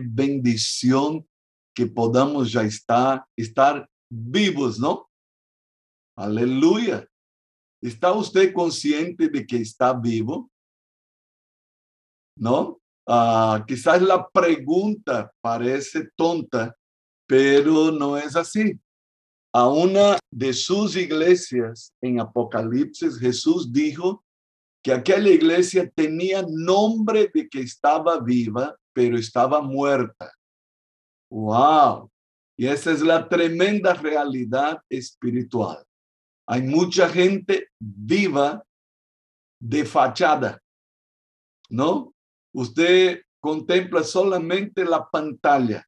bendición 0.00 1.26
que 1.74 1.86
podamos 1.86 2.52
ya 2.52 2.62
estar, 2.62 3.24
estar 3.36 3.88
vivos, 4.10 4.78
¿no? 4.78 5.08
Aleluya. 6.16 7.08
¿Está 7.82 8.12
usted 8.12 8.52
consciente 8.52 9.28
de 9.28 9.46
que 9.46 9.56
está 9.56 9.92
vivo? 9.92 10.50
¿No? 12.38 12.80
Ah, 13.06 13.64
quizás 13.66 14.00
la 14.00 14.28
pregunta 14.28 15.32
parece 15.40 16.08
tonta, 16.14 16.76
pero 17.26 17.90
no 17.90 18.16
es 18.16 18.36
así. 18.36 18.78
A 19.54 19.68
una 19.68 20.18
de 20.30 20.52
sus 20.52 20.96
iglesias 20.96 21.92
en 22.00 22.20
Apocalipsis, 22.20 23.18
Jesús 23.18 23.72
dijo 23.72 24.24
que 24.82 24.92
aquella 24.92 25.28
iglesia 25.28 25.90
tenía 25.90 26.44
nombre 26.48 27.30
de 27.32 27.48
que 27.48 27.60
estaba 27.60 28.18
viva, 28.20 28.76
pero 28.92 29.16
estaba 29.16 29.60
muerta. 29.60 30.32
¡Wow! 31.30 32.10
Y 32.56 32.66
esa 32.66 32.92
es 32.92 33.00
la 33.00 33.28
tremenda 33.28 33.94
realidad 33.94 34.80
espiritual. 34.88 35.84
Hay 36.46 36.62
mucha 36.62 37.08
gente 37.08 37.68
viva 37.78 38.62
de 39.60 39.84
fachada, 39.84 40.60
¿no? 41.70 42.14
Usted 42.54 43.22
contempla 43.40 44.02
solamente 44.02 44.84
la 44.84 45.08
pantalla. 45.08 45.86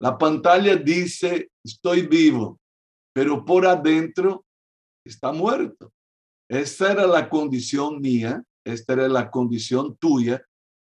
La 0.00 0.18
pantalla 0.18 0.76
dice, 0.76 1.50
estoy 1.64 2.06
vivo, 2.06 2.60
pero 3.14 3.44
por 3.44 3.66
adentro 3.66 4.44
está 5.04 5.32
muerto. 5.32 5.92
Esa 6.48 6.92
era 6.92 7.06
la 7.06 7.28
condición 7.28 8.00
mía, 8.00 8.42
esta 8.64 8.92
era 8.92 9.08
la 9.08 9.30
condición 9.30 9.96
tuya 9.96 10.44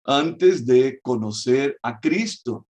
antes 0.05 0.65
de 0.65 0.99
conocer 1.01 1.77
a 1.81 1.99
Cristo. 1.99 2.65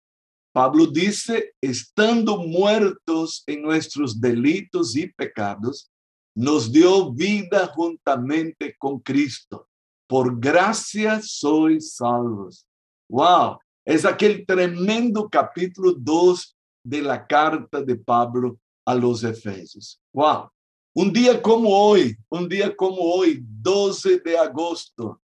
Pablo 0.52 0.86
dice, 0.86 1.52
estando 1.60 2.38
muertos 2.38 3.42
en 3.46 3.62
nuestros 3.62 4.20
delitos 4.20 4.94
y 4.96 5.08
pecados, 5.08 5.90
nos 6.36 6.70
dio 6.70 7.12
vida 7.12 7.66
juntamente 7.74 8.77
con 8.78 9.00
Cristo. 9.00 9.68
Por 10.06 10.38
gracia 10.38 11.20
sois 11.22 11.94
salvos. 11.94 12.64
Wow, 13.08 13.58
es 13.84 14.05
aquel 14.05 14.46
tremendo 14.46 15.28
capítulo 15.28 15.92
2 15.92 16.56
de 16.84 17.02
la 17.02 17.27
carta 17.27 17.82
de 17.82 17.96
Pablo 17.96 18.58
a 18.86 18.94
los 18.94 19.24
Efesios. 19.24 20.00
Wow. 20.12 20.50
Un 20.96 21.12
día 21.12 21.42
como 21.42 21.70
hoy, 21.70 22.16
un 22.28 22.48
día 22.48 22.74
como 22.74 22.98
hoy, 22.98 23.44
12 23.44 24.20
de 24.20 24.38
agosto, 24.38 25.20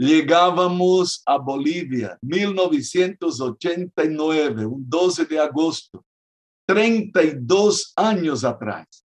llegábamos 0.00 1.22
a 1.26 1.36
Bolivia, 1.36 2.18
1989, 2.22 4.64
un 4.64 4.88
12 4.88 5.26
de 5.26 5.38
agosto, 5.38 6.02
32 6.66 7.92
años 7.96 8.42
atrás. 8.42 9.04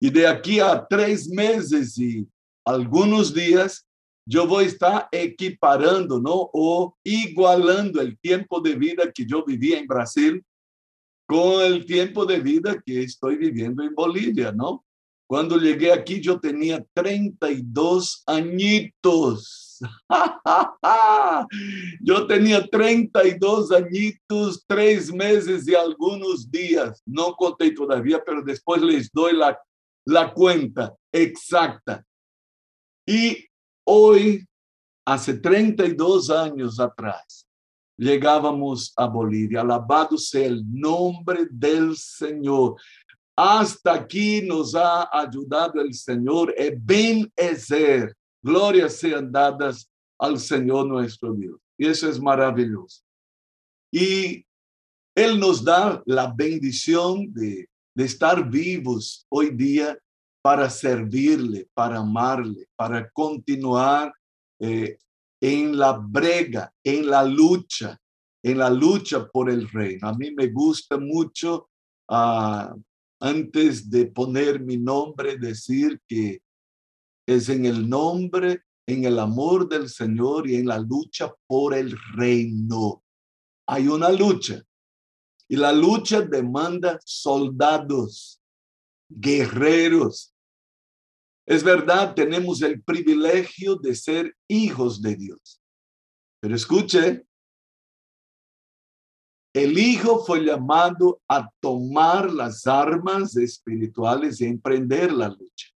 Y 0.00 0.10
de 0.10 0.28
aquí 0.28 0.60
a 0.60 0.86
tres 0.88 1.28
meses 1.28 1.98
y 1.98 2.24
algunos 2.64 3.34
días, 3.34 3.84
yo 4.24 4.46
voy 4.46 4.62
a 4.62 4.68
estar 4.68 5.08
equiparando, 5.10 6.20
¿no? 6.20 6.48
O 6.52 6.96
igualando 7.02 8.00
el 8.00 8.16
tiempo 8.20 8.60
de 8.60 8.76
vida 8.76 9.10
que 9.12 9.26
yo 9.26 9.44
vivía 9.44 9.80
en 9.80 9.88
Brasil 9.88 10.44
con 11.26 11.64
el 11.64 11.84
tiempo 11.84 12.24
de 12.24 12.38
vida 12.38 12.80
que 12.86 13.02
estoy 13.02 13.38
viviendo 13.38 13.82
en 13.82 13.92
Bolivia, 13.92 14.52
¿no? 14.52 14.84
Cuando 15.26 15.58
llegué 15.58 15.92
aquí 15.92 16.20
yo 16.20 16.38
tenía 16.38 16.86
32 16.94 18.22
añitos. 18.24 19.67
Yo 22.00 22.26
tenía 22.26 22.66
32 22.66 23.72
añitos, 23.72 24.64
tres 24.66 25.12
meses 25.12 25.66
y 25.68 25.74
algunos 25.74 26.50
días. 26.50 27.02
No 27.06 27.34
conté 27.34 27.70
todavía, 27.72 28.22
pero 28.24 28.42
después 28.42 28.82
les 28.82 29.10
doy 29.12 29.34
la, 29.34 29.58
la 30.04 30.32
cuenta 30.32 30.94
exacta. 31.12 32.04
Y 33.06 33.46
hoy, 33.84 34.46
hace 35.06 35.34
32 35.34 36.30
años 36.30 36.78
atrás, 36.78 37.46
llegábamos 37.96 38.92
a 38.96 39.06
Bolivia. 39.06 39.62
Alabado 39.62 40.16
sea 40.16 40.46
el 40.46 40.62
nombre 40.66 41.46
del 41.50 41.96
Señor. 41.96 42.76
Hasta 43.36 43.94
aquí 43.94 44.42
nos 44.42 44.74
ha 44.74 45.08
ayudado 45.12 45.80
el 45.80 45.94
Señor. 45.94 46.54
Ben 46.80 47.30
Ezer. 47.36 48.14
Glorias 48.42 48.96
sean 48.96 49.30
dadas 49.30 49.90
al 50.18 50.38
Señor 50.38 50.86
nuestro 50.86 51.32
Dios. 51.34 51.58
Y 51.76 51.86
eso 51.86 52.08
es 52.08 52.20
maravilloso. 52.20 53.02
Y 53.92 54.44
Él 55.14 55.38
nos 55.38 55.64
da 55.64 56.02
la 56.06 56.32
bendición 56.36 57.32
de, 57.32 57.68
de 57.94 58.04
estar 58.04 58.48
vivos 58.48 59.26
hoy 59.28 59.50
día 59.50 59.98
para 60.42 60.70
servirle, 60.70 61.68
para 61.74 61.98
amarle, 61.98 62.68
para 62.76 63.10
continuar 63.10 64.12
eh, 64.60 64.98
en 65.40 65.76
la 65.76 65.92
brega, 65.92 66.72
en 66.82 67.08
la 67.08 67.24
lucha, 67.24 67.98
en 68.42 68.58
la 68.58 68.70
lucha 68.70 69.26
por 69.28 69.50
el 69.50 69.68
reino. 69.68 70.08
A 70.08 70.14
mí 70.14 70.32
me 70.32 70.46
gusta 70.48 70.96
mucho, 70.96 71.68
uh, 72.08 72.80
antes 73.20 73.90
de 73.90 74.06
poner 74.06 74.60
mi 74.60 74.76
nombre, 74.76 75.36
decir 75.36 76.00
que 76.06 76.40
es 77.28 77.50
en 77.50 77.66
el 77.66 77.86
nombre, 77.86 78.62
en 78.86 79.04
el 79.04 79.18
amor 79.18 79.68
del 79.68 79.90
Señor 79.90 80.48
y 80.48 80.56
en 80.56 80.66
la 80.66 80.78
lucha 80.78 81.30
por 81.46 81.74
el 81.74 81.94
reino. 82.14 83.04
Hay 83.66 83.86
una 83.86 84.10
lucha 84.10 84.64
y 85.46 85.56
la 85.56 85.70
lucha 85.72 86.22
demanda 86.22 86.98
soldados, 87.04 88.40
guerreros. 89.10 90.34
Es 91.46 91.62
verdad, 91.62 92.14
tenemos 92.14 92.62
el 92.62 92.82
privilegio 92.82 93.76
de 93.76 93.94
ser 93.94 94.34
hijos 94.48 95.02
de 95.02 95.16
Dios. 95.16 95.60
Pero 96.40 96.54
escuche, 96.54 97.26
el 99.52 99.78
hijo 99.78 100.24
fue 100.24 100.40
llamado 100.40 101.20
a 101.28 101.46
tomar 101.60 102.32
las 102.32 102.66
armas 102.66 103.36
espirituales 103.36 104.40
y 104.40 104.46
emprender 104.46 105.12
la 105.12 105.28
lucha. 105.28 105.68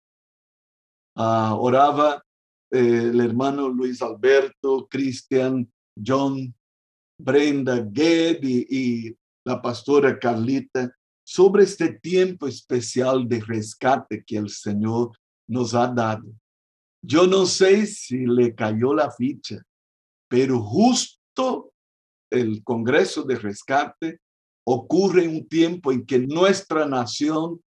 Ah, 1.15 1.55
oraba 1.55 2.23
eh, 2.71 3.09
el 3.11 3.19
hermano 3.21 3.69
Luis 3.69 4.01
Alberto, 4.01 4.87
Cristian, 4.89 5.71
John, 5.95 6.53
Brenda, 7.19 7.87
Ged 7.93 8.39
y, 8.43 9.15
la 9.45 9.61
pastora 9.61 10.17
Carlita 10.17 10.89
sobre 11.25 11.63
este 11.63 11.99
tiempo 11.99 12.47
especial 12.47 13.27
de 13.27 13.41
rescate 13.41 14.23
que 14.25 14.37
el 14.37 14.49
Señor 14.49 15.11
nos 15.49 15.73
ha 15.73 15.87
dado. 15.87 16.33
Yo 17.05 17.27
no 17.27 17.45
sé 17.45 17.85
si 17.85 18.25
le 18.25 18.55
cayó 18.55 18.93
la 18.93 19.11
ficha, 19.11 19.61
pero 20.29 20.61
justo 20.61 21.73
el 22.31 22.63
Congreso 22.63 23.23
de 23.23 23.35
Rescate 23.35 24.19
ocurre 24.65 25.25
en 25.25 25.31
un 25.31 25.47
tiempo 25.49 25.91
en 25.91 26.05
que 26.05 26.19
nuestra 26.19 26.85
nación 26.85 27.61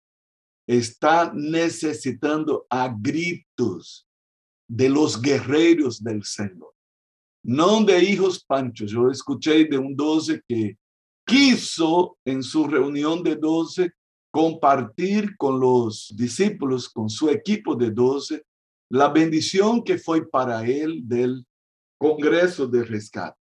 está 0.67 1.31
necesitando 1.33 2.65
a 2.69 2.93
gritos 2.99 4.07
de 4.67 4.89
los 4.89 5.21
guerreros 5.21 6.03
del 6.03 6.23
Señor. 6.23 6.73
No 7.43 7.83
de 7.83 8.03
hijos 8.03 8.43
panchos. 8.43 8.91
Yo 8.91 9.09
escuché 9.09 9.65
de 9.65 9.77
un 9.77 9.95
12 9.95 10.41
que 10.47 10.77
quiso 11.25 12.17
en 12.25 12.41
su 12.41 12.67
reunión 12.67 13.21
de 13.21 13.35
12 13.35 13.91
compartir 14.31 15.37
con 15.37 15.59
los 15.59 16.13
discípulos, 16.15 16.89
con 16.89 17.09
su 17.09 17.29
equipo 17.29 17.75
de 17.75 17.91
12, 17.91 18.43
la 18.89 19.09
bendición 19.09 19.83
que 19.83 19.97
fue 19.97 20.27
para 20.27 20.65
él 20.65 21.07
del 21.07 21.45
Congreso 21.97 22.68
de 22.68 22.83
Rescate. 22.83 23.39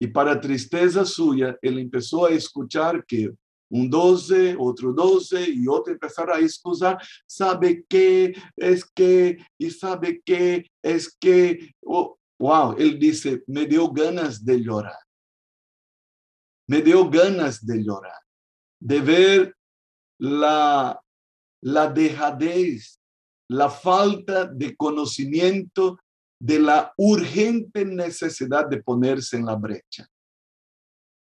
Y 0.00 0.08
para 0.08 0.40
tristeza 0.40 1.04
suya, 1.04 1.56
él 1.62 1.78
empezó 1.78 2.26
a 2.26 2.30
escuchar 2.30 3.04
que 3.06 3.32
un 3.74 3.90
12, 3.90 4.54
otro 4.56 4.92
12 4.92 5.50
y 5.50 5.66
otro 5.66 5.92
empezar 5.92 6.30
a 6.30 6.38
excusar, 6.38 6.96
sabe 7.26 7.84
qué, 7.88 8.32
es 8.56 8.84
que, 8.84 9.36
y 9.58 9.68
sabe 9.68 10.22
qué, 10.24 10.70
es 10.80 11.12
que, 11.18 11.74
oh, 11.82 12.16
wow, 12.38 12.76
él 12.78 13.00
dice, 13.00 13.42
me 13.48 13.66
dio 13.66 13.90
ganas 13.90 14.44
de 14.44 14.62
llorar. 14.62 15.00
Me 16.68 16.82
dio 16.82 17.10
ganas 17.10 17.66
de 17.66 17.82
llorar, 17.82 18.20
de 18.80 19.00
ver 19.00 19.56
la, 20.20 21.00
la 21.60 21.88
dejadez, 21.88 23.00
la 23.48 23.68
falta 23.68 24.46
de 24.46 24.76
conocimiento 24.76 25.98
de 26.38 26.60
la 26.60 26.92
urgente 26.96 27.84
necesidad 27.84 28.68
de 28.68 28.80
ponerse 28.84 29.36
en 29.36 29.46
la 29.46 29.56
brecha. 29.56 30.08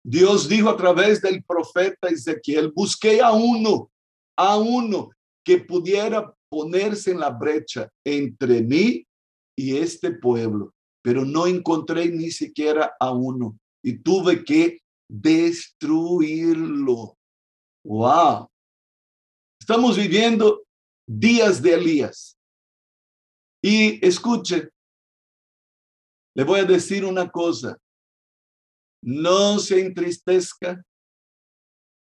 Dios 0.05 0.49
dijo 0.49 0.71
a 0.71 0.77
través 0.77 1.21
del 1.21 1.45
profeta 1.45 2.09
Ezequiel, 2.09 2.73
busqué 2.73 3.21
a 3.21 3.33
uno, 3.33 3.91
a 4.37 4.57
uno 4.57 5.11
que 5.45 5.59
pudiera 5.59 6.33
ponerse 6.51 7.11
en 7.11 7.21
la 7.21 7.31
brecha 7.31 7.91
entre 8.05 8.63
mí 8.63 9.07
y 9.57 9.77
este 9.77 10.13
pueblo, 10.13 10.73
pero 11.03 11.25
no 11.25 11.47
encontré 11.47 12.09
ni 12.09 12.31
siquiera 12.31 12.95
a 12.99 13.13
uno 13.13 13.59
y 13.83 13.99
tuve 13.99 14.45
que 14.45 14.81
destruirlo. 15.11 17.17
Wow. 17.85 18.49
Estamos 19.61 19.97
viviendo 19.97 20.63
días 21.07 21.63
de 21.63 21.75
Elías. 21.75 22.39
Y 23.63 24.05
escuche, 24.07 24.71
le 26.35 26.45
voy 26.45 26.61
a 26.61 26.65
decir 26.65 27.05
una 27.05 27.29
cosa. 27.29 27.77
No 29.03 29.59
se 29.59 29.81
entristezca 29.81 30.83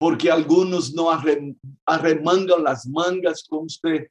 porque 0.00 0.30
algunos 0.30 0.94
no 0.94 1.10
arremangan 1.10 2.62
las 2.62 2.86
mangas 2.86 3.44
con 3.48 3.64
usted. 3.64 4.08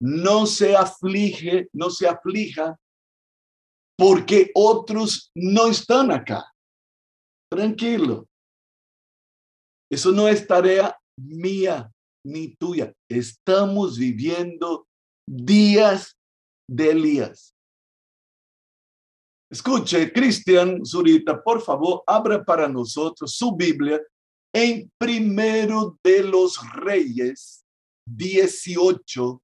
No 0.00 0.46
se 0.46 0.76
aflige, 0.76 1.68
no 1.72 1.90
se 1.90 2.08
aflija 2.08 2.78
porque 3.96 4.50
otros 4.54 5.30
no 5.34 5.68
están 5.68 6.10
acá. 6.10 6.44
Tranquilo. 7.50 8.26
Eso 9.90 10.10
no 10.10 10.26
es 10.26 10.46
tarea 10.46 10.98
mía 11.16 11.92
ni 12.26 12.56
tuya. 12.56 12.92
Estamos 13.08 13.96
viviendo 13.98 14.88
días 15.28 16.16
de 16.68 16.90
Elías. 16.90 17.53
Escuche, 19.50 20.12
Cristian 20.12 20.84
Zurita, 20.84 21.42
por 21.42 21.60
favor, 21.60 22.02
abra 22.06 22.44
para 22.44 22.68
nosotros 22.68 23.34
su 23.36 23.54
Biblia 23.54 24.00
en 24.52 24.90
Primero 24.98 25.98
de 26.02 26.22
los 26.22 26.58
Reyes 26.74 27.64
18. 28.06 29.40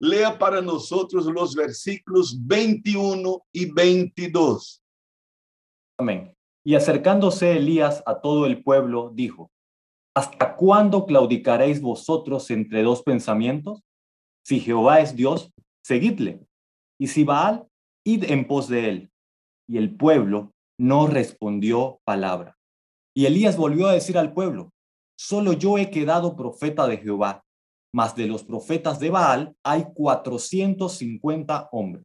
Lea 0.00 0.38
para 0.38 0.60
nosotros 0.60 1.26
los 1.26 1.54
versículos 1.54 2.36
21 2.46 3.42
y 3.52 3.66
22. 3.70 4.82
Amén. 5.98 6.34
Y 6.66 6.74
acercándose 6.74 7.56
Elías 7.56 8.02
a 8.06 8.20
todo 8.20 8.46
el 8.46 8.62
pueblo, 8.62 9.10
dijo, 9.14 9.50
¿Hasta 10.16 10.54
cuándo 10.54 11.06
claudicaréis 11.06 11.80
vosotros 11.80 12.48
entre 12.50 12.84
dos 12.84 13.02
pensamientos? 13.02 13.82
Si 14.46 14.60
Jehová 14.60 15.00
es 15.00 15.16
Dios, 15.16 15.52
seguidle. 15.82 16.46
Y 17.00 17.08
si 17.08 17.24
Baal, 17.24 17.66
id 18.06 18.30
en 18.30 18.46
pos 18.46 18.68
de 18.68 18.88
él. 18.88 19.10
Y 19.68 19.78
el 19.78 19.96
pueblo 19.96 20.52
no 20.78 21.06
respondió 21.06 22.00
palabra. 22.04 22.56
Y 23.16 23.26
Elías 23.26 23.56
volvió 23.56 23.86
a 23.86 23.92
decir 23.92 24.18
al 24.18 24.32
pueblo, 24.32 24.72
solo 25.16 25.52
yo 25.52 25.78
he 25.78 25.90
quedado 25.90 26.36
profeta 26.36 26.86
de 26.86 26.98
Jehová, 26.98 27.44
mas 27.92 28.16
de 28.16 28.26
los 28.26 28.42
profetas 28.42 28.98
de 28.98 29.10
Baal 29.10 29.56
hay 29.62 29.86
450 29.94 31.68
hombres. 31.70 32.04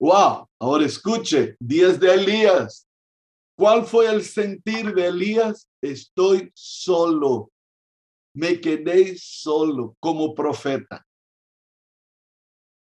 Wow, 0.00 0.48
ahora 0.60 0.84
escuche, 0.84 1.56
días 1.60 1.98
de 2.00 2.12
Elías. 2.12 2.86
¿Cuál 3.56 3.86
fue 3.86 4.10
el 4.10 4.22
sentir 4.22 4.92
de 4.92 5.06
Elías? 5.06 5.68
Estoy 5.80 6.50
solo. 6.54 7.50
Me 8.34 8.60
quedé 8.60 9.16
solo 9.16 9.96
como 9.98 10.34
profeta. 10.34 11.06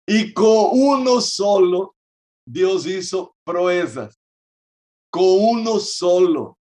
Y 0.07 0.33
con 0.33 0.69
uno 0.71 1.19
solo, 1.19 1.95
Dios 2.45 2.85
hizo 2.85 3.35
proezas. 3.45 4.17
Con 5.11 5.25
uno 5.25 5.79
solo. 5.79 6.57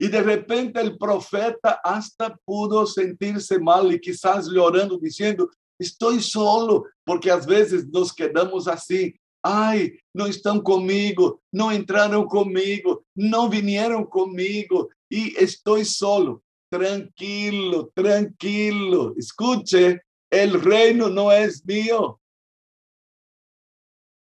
Y 0.00 0.08
de 0.08 0.22
repente 0.22 0.80
el 0.80 0.96
profeta 0.98 1.80
hasta 1.82 2.36
pudo 2.44 2.86
sentirse 2.86 3.58
mal 3.58 3.92
y 3.92 4.00
quizás 4.00 4.48
llorando, 4.48 4.98
diciendo, 4.98 5.48
estoy 5.78 6.20
solo, 6.20 6.84
porque 7.04 7.30
a 7.30 7.36
veces 7.36 7.86
nos 7.88 8.12
quedamos 8.12 8.66
así, 8.66 9.14
Ay, 9.44 9.98
no 10.14 10.26
están 10.26 10.60
conmigo, 10.60 11.42
no 11.52 11.72
entraron 11.72 12.26
conmigo, 12.26 13.04
no 13.16 13.48
vinieron 13.48 14.04
conmigo 14.04 14.88
y 15.10 15.36
estoy 15.36 15.84
solo. 15.84 16.42
Tranquilo, 16.70 17.90
tranquilo. 17.92 19.14
Escuche, 19.18 20.00
el 20.30 20.60
reino 20.62 21.08
no 21.08 21.32
es 21.32 21.66
mío. 21.66 22.20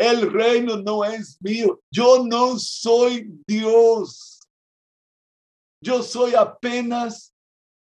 El 0.01 0.31
reino 0.31 0.77
no 0.77 1.03
es 1.03 1.39
mío. 1.44 1.80
Yo 1.92 2.25
no 2.25 2.57
soy 2.57 3.31
Dios. 3.45 4.39
Yo 5.80 6.01
soy 6.01 6.33
apenas 6.33 7.36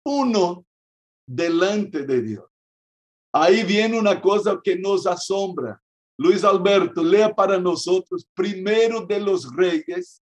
uno 0.05 0.65
delante 1.29 2.07
de 2.07 2.23
Dios. 2.23 2.45
Ahí 3.35 3.65
viene 3.65 3.99
una 3.99 4.23
cosa 4.23 4.61
que 4.63 4.77
nos 4.77 5.05
asombra. 5.05 5.83
Luis 6.17 6.45
Alberto, 6.45 7.03
lea 7.03 7.35
para 7.35 7.59
nosotros 7.59 8.25
primero 8.35 9.05
de 9.05 9.19
los 9.19 9.53
Reyes, 9.53 10.23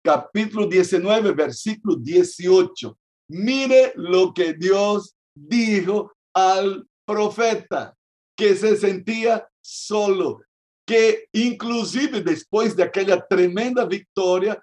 capítulo 0.00 0.68
19, 0.68 1.32
versículo 1.32 1.96
18. 1.96 2.96
Mire 3.30 3.94
lo 3.96 4.32
que 4.32 4.54
Dios 4.54 5.16
dijo 5.34 6.12
al 6.32 6.88
profeta, 7.04 7.96
que 8.36 8.54
se 8.54 8.76
sentía 8.76 9.50
solo, 9.60 10.40
que 10.86 11.28
inclusive 11.32 12.20
después 12.20 12.74
de 12.74 12.82
aquella 12.82 13.20
tremenda 13.26 13.84
victoria, 13.84 14.60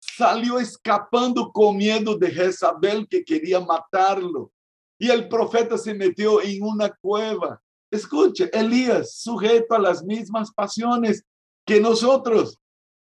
salió 0.00 0.58
escapando 0.58 1.50
con 1.50 1.76
miedo 1.76 2.16
de 2.16 2.30
Jezabel 2.30 3.08
que 3.08 3.24
quería 3.24 3.60
matarlo. 3.60 4.52
Y 4.98 5.10
el 5.10 5.28
profeta 5.28 5.76
se 5.76 5.94
metió 5.94 6.40
en 6.40 6.62
una 6.62 6.90
cueva 7.00 7.60
Escuche, 7.94 8.50
Elías, 8.52 9.20
sujeto 9.20 9.74
a 9.74 9.78
las 9.78 10.02
mismas 10.02 10.52
pasiones 10.52 11.24
que 11.64 11.80
nosotros, 11.80 12.58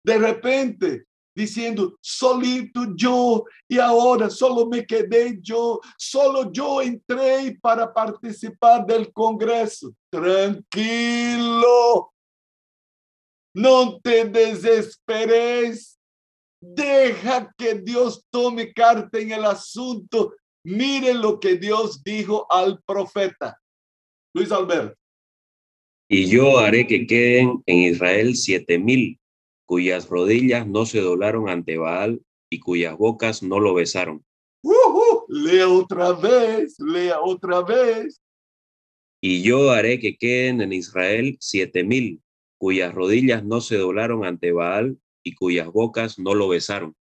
de 0.04 0.18
repente 0.18 1.06
diciendo, 1.38 1.96
solito 2.02 2.96
yo, 2.96 3.46
y 3.70 3.78
ahora 3.78 4.28
solo 4.28 4.66
me 4.66 4.84
quedé 4.84 5.38
yo, 5.40 5.80
solo 5.96 6.52
yo 6.52 6.82
entré 6.82 7.56
para 7.62 7.94
participar 7.94 8.84
del 8.88 9.14
Congreso. 9.14 9.94
Tranquilo, 10.10 12.12
no 13.54 14.00
te 14.00 14.26
desesperes, 14.26 16.00
deja 16.60 17.54
que 17.56 17.76
Dios 17.76 18.26
tome 18.32 18.74
carta 18.74 19.20
en 19.20 19.32
el 19.32 19.46
asunto. 19.46 20.34
Mire 20.64 21.14
lo 21.14 21.40
que 21.40 21.56
Dios 21.56 22.04
dijo 22.04 22.52
al 22.52 22.82
profeta. 22.82 23.62
Luis 24.34 24.52
Alberto. 24.52 24.98
Y 26.10 26.30
yo 26.30 26.58
haré 26.58 26.88
que 26.88 27.06
queden 27.06 27.62
en 27.68 27.80
Israel 27.80 28.36
siete 28.36 28.80
mil, 28.80 29.20
cuyas 29.68 30.08
rodillas 30.08 30.66
no 30.66 30.86
se 30.86 31.02
doblaron 31.02 31.50
ante 31.50 31.78
Baal 31.78 32.22
y 32.50 32.60
cuyas 32.60 32.98
bocas 32.98 33.44
no 33.44 33.60
lo 33.60 33.74
besaron. 33.74 34.26
lea 35.28 35.68
otra 35.68 36.14
vez, 36.14 36.80
lea 36.80 37.20
otra 37.22 37.62
vez. 37.62 38.22
Y 39.22 39.44
yo 39.44 39.72
haré 39.72 40.00
que 40.00 40.16
queden 40.16 40.62
en 40.62 40.72
Israel 40.74 41.38
siete 41.40 41.84
mil, 41.84 42.22
cuyas 42.58 42.94
rodillas 42.94 43.44
no 43.44 43.62
se 43.62 43.78
doblaron 43.78 44.26
ante 44.26 44.54
Baal 44.54 44.98
y 45.24 45.36
cuyas 45.36 45.68
bocas 45.68 46.18
no 46.18 46.34
lo 46.34 46.48
besaron. 46.48 46.96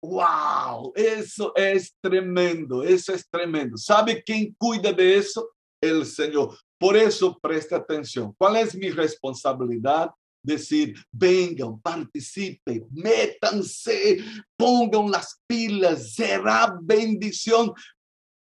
¡Wow! 0.00 0.92
Eso 0.94 1.52
es 1.56 1.94
tremendo, 2.00 2.84
eso 2.84 3.12
es 3.12 3.28
tremendo. 3.28 3.76
¿Sabe 3.76 4.22
quién 4.22 4.54
cuida 4.56 4.92
de 4.92 5.16
eso? 5.16 5.50
El 5.80 6.06
Señor. 6.06 6.56
Por 6.78 6.96
eso 6.96 7.38
presta 7.40 7.76
atención. 7.76 8.32
¿Cuál 8.38 8.56
es 8.56 8.74
mi 8.76 8.90
responsabilidad? 8.90 10.10
Decir, 10.44 10.94
vengan, 11.12 11.80
participen, 11.80 12.86
métanse, 12.90 14.18
pongan 14.56 15.10
las 15.10 15.40
pilas, 15.46 16.14
será 16.14 16.76
bendición 16.82 17.72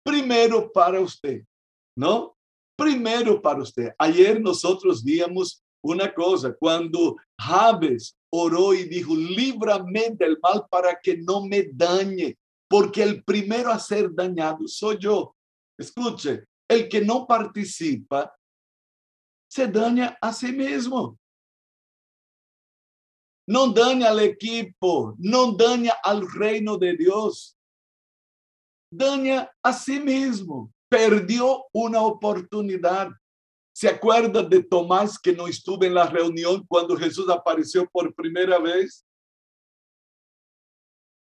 primero 0.04 0.72
para 0.72 1.00
usted, 1.00 1.44
¿no? 1.98 2.36
Primero 2.78 3.42
para 3.42 3.62
usted. 3.62 3.94
Ayer 3.98 4.42
nosotros 4.42 5.04
vimos 5.04 5.64
una 5.82 6.14
cosa, 6.14 6.54
cuando 6.60 7.16
Javes 7.40 8.18
oró 8.32 8.74
y 8.74 8.86
dijo, 8.86 9.16
líbrame 9.16 10.16
del 10.18 10.38
mal 10.42 10.66
para 10.70 11.00
que 11.02 11.18
no 11.18 11.46
me 11.46 11.70
dañe, 11.72 12.38
porque 12.68 13.04
el 13.04 13.24
primero 13.24 13.72
a 13.72 13.80
ser 13.80 14.14
dañado 14.14 14.68
soy 14.68 14.98
yo. 15.00 15.36
Escuche, 15.78 16.46
el 16.68 16.90
que 16.90 17.02
no 17.02 17.28
participa 17.28 18.34
se 19.48 19.68
daña 19.68 20.18
a 20.22 20.34
sí 20.34 20.52
mismo. 20.52 21.18
No 23.48 23.72
daña 23.72 24.10
al 24.10 24.20
equipo, 24.20 25.16
no 25.20 25.52
daña 25.52 25.94
al 26.04 26.28
reino 26.32 26.78
de 26.78 26.96
Dios. 26.98 27.56
Daña 28.92 29.52
a 29.62 29.74
sí 29.74 30.00
mismo. 30.00 30.72
Perdió 30.90 31.66
una 31.72 32.02
oportunidad. 32.02 33.10
¿Se 33.74 33.90
acuerda 33.90 34.42
de 34.42 34.64
Tomás 34.64 35.20
que 35.20 35.34
no 35.34 35.48
estuvo 35.48 35.84
en 35.84 35.94
la 35.94 36.08
reunión 36.08 36.66
cuando 36.68 36.96
Jesús 36.96 37.30
apareció 37.30 37.88
por 37.90 38.14
primera 38.16 38.58
vez? 38.58 39.06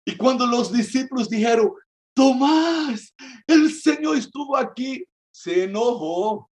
Y 0.05 0.15
cuando 0.15 0.47
los 0.47 0.71
discípulos 0.71 1.29
dijeron, 1.29 1.71
Tomás, 2.15 3.13
el 3.45 3.71
Señor 3.71 4.17
estuvo 4.17 4.55
aquí, 4.57 5.05
se 5.31 5.65
enojó. 5.65 6.49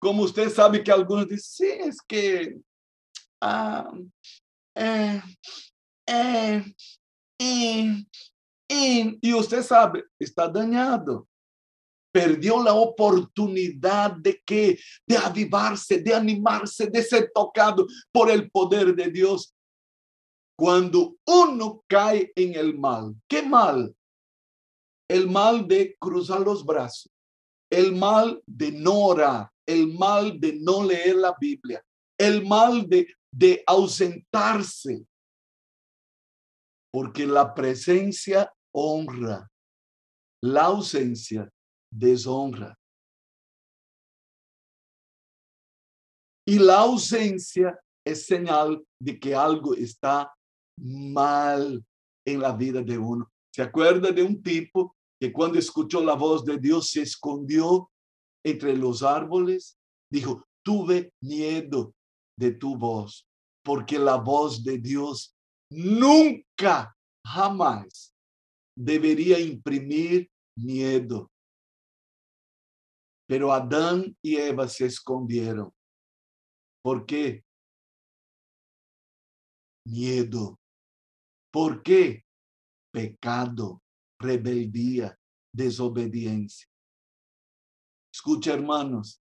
Como 0.00 0.22
usted 0.22 0.50
sabe 0.50 0.82
que 0.82 0.90
algunos 0.90 1.28
dicen, 1.28 1.38
sí, 1.40 1.66
es 1.66 2.00
que 2.02 2.60
ah, 3.40 3.92
eh, 4.76 5.22
é, 6.08 6.64
é, 7.40 7.84
é. 8.70 9.62
Sabe, 9.62 10.04
está 10.20 10.46
dañado. 10.46 11.26
Perdeu 12.12 12.66
a 12.66 12.72
oportunidade 12.72 14.22
de 14.22 14.32
que 14.46 14.78
de 15.06 15.16
avivar-se, 15.16 15.98
de 15.98 16.12
animar-se, 16.12 16.88
de 16.88 17.02
ser 17.02 17.30
tocado 17.32 17.86
por 18.12 18.30
el 18.30 18.50
poder 18.50 18.94
de 18.94 19.10
Deus. 19.10 19.52
Quando 20.56 21.16
uno 21.26 21.84
cai 21.88 22.32
em 22.36 22.54
el 22.56 22.76
mal, 22.76 23.14
que 23.28 23.42
mal? 23.42 23.94
El 25.08 25.28
mal 25.28 25.66
de 25.66 25.96
cruzar 26.00 26.48
os 26.48 26.64
braços, 26.64 27.08
el 27.70 27.94
mal 27.94 28.42
de 28.46 28.72
no 28.72 29.06
orar, 29.06 29.50
el 29.66 29.86
mal 29.86 30.38
de 30.40 30.54
no 30.54 30.82
leer 30.82 31.16
la 31.16 31.34
Biblia, 31.38 31.82
el 32.18 32.44
mal 32.44 32.88
de, 32.88 33.06
de 33.32 33.62
ausentarse, 33.66 35.06
porque 36.92 37.26
la 37.26 37.54
presencia 37.54 38.52
honra, 38.74 39.48
la 40.42 40.64
ausencia 40.64 41.50
deshonra. 41.92 42.78
Y 46.46 46.58
la 46.58 46.78
ausencia 46.78 47.78
es 48.06 48.24
señal 48.24 48.82
de 48.98 49.20
que 49.20 49.34
algo 49.34 49.74
está 49.74 50.32
mal 50.80 51.84
en 52.26 52.40
la 52.40 52.52
vida 52.52 52.80
de 52.80 52.96
uno. 52.96 53.30
¿Se 53.54 53.62
acuerda 53.62 54.10
de 54.12 54.22
un 54.22 54.42
tipo 54.42 54.96
que 55.20 55.32
cuando 55.32 55.58
escuchó 55.58 56.02
la 56.02 56.14
voz 56.14 56.44
de 56.44 56.58
Dios 56.58 56.90
se 56.90 57.02
escondió 57.02 57.90
entre 58.44 58.76
los 58.76 59.02
árboles? 59.02 59.76
Dijo, 60.10 60.46
tuve 60.64 61.12
miedo 61.22 61.92
de 62.38 62.52
tu 62.52 62.76
voz, 62.76 63.28
porque 63.64 63.98
la 63.98 64.16
voz 64.16 64.62
de 64.62 64.78
Dios 64.78 65.36
nunca, 65.70 66.96
jamás 67.26 68.14
debería 68.76 69.38
imprimir 69.40 70.30
miedo. 70.56 71.30
Pero 73.26 73.52
Adán 73.52 74.16
y 74.22 74.36
Eva 74.36 74.68
se 74.68 74.86
escondieron. 74.86 75.70
¿Por 76.82 77.04
qué? 77.04 77.44
Miedo. 79.84 80.58
¿Por 81.50 81.82
qué? 81.82 82.24
Pecado, 82.92 83.82
rebeldía, 84.18 85.18
desobediencia. 85.52 86.66
Escucha, 88.14 88.54
hermanos, 88.54 89.20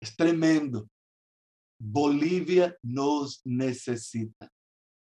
es 0.00 0.14
tremendo. 0.14 0.88
Bolivia 1.80 2.76
nos 2.82 3.40
necesita. 3.44 4.52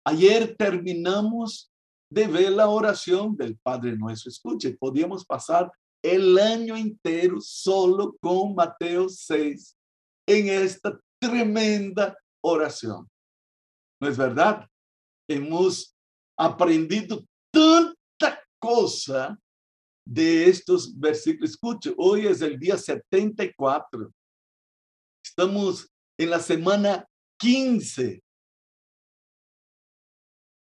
Ayer 0.04 0.54
terminamos 0.56 1.72
de 2.12 2.26
ver 2.28 2.52
la 2.52 2.68
oración 2.68 3.34
del 3.34 3.58
Padre 3.58 3.96
Nuestro. 3.96 4.30
Escuche, 4.30 4.76
podíamos 4.76 5.24
pasar 5.24 5.72
el 6.02 6.38
año 6.38 6.76
entero 6.76 7.40
solo 7.40 8.14
con 8.20 8.54
Mateo 8.54 9.08
6 9.08 9.76
en 10.28 10.48
esta 10.48 11.00
tremenda 11.18 12.16
oración. 12.44 13.08
¿No 14.00 14.08
es 14.08 14.16
verdad? 14.16 14.68
Hemos 15.28 15.96
aprendido 16.38 17.24
tanta 17.50 18.40
cosa 18.60 19.36
de 20.06 20.48
estos 20.48 20.96
versículos. 20.96 21.50
Escuche, 21.50 21.94
hoy 21.96 22.26
es 22.26 22.42
el 22.42 22.58
día 22.58 22.76
74. 22.76 24.12
Estamos 25.24 25.90
en 26.18 26.30
la 26.30 26.40
semana 26.40 27.06
15 27.38 28.22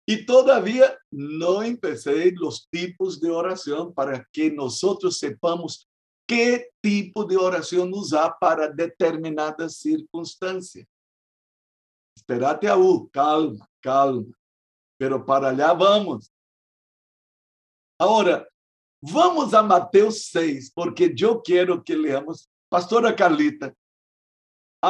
y 0.08 0.24
todavía 0.24 0.96
no 1.10 1.62
empecé 1.62 2.32
los 2.36 2.68
tipos 2.70 3.20
de 3.20 3.28
oración 3.28 3.92
para 3.92 4.24
que 4.32 4.52
nosotros 4.52 5.18
sepamos 5.18 5.88
qué 6.28 6.70
tipo 6.80 7.24
de 7.24 7.36
oración 7.36 7.92
usar 7.92 8.36
para 8.40 8.68
determinadas 8.68 9.78
circunstancias. 9.78 10.86
Esperate 12.16 12.68
aún, 12.68 13.08
calma, 13.08 13.68
calma. 13.80 14.32
Pero 14.96 15.26
para 15.26 15.48
allá 15.48 15.72
vamos. 15.72 16.32
Ahora, 17.98 18.48
vamos 19.00 19.52
a 19.54 19.62
Mateo 19.62 20.12
6, 20.12 20.70
porque 20.72 21.12
yo 21.14 21.42
quiero 21.42 21.82
que 21.82 21.96
leamos. 21.96 22.48
Pastora 22.68 23.14
Carlita, 23.14 23.74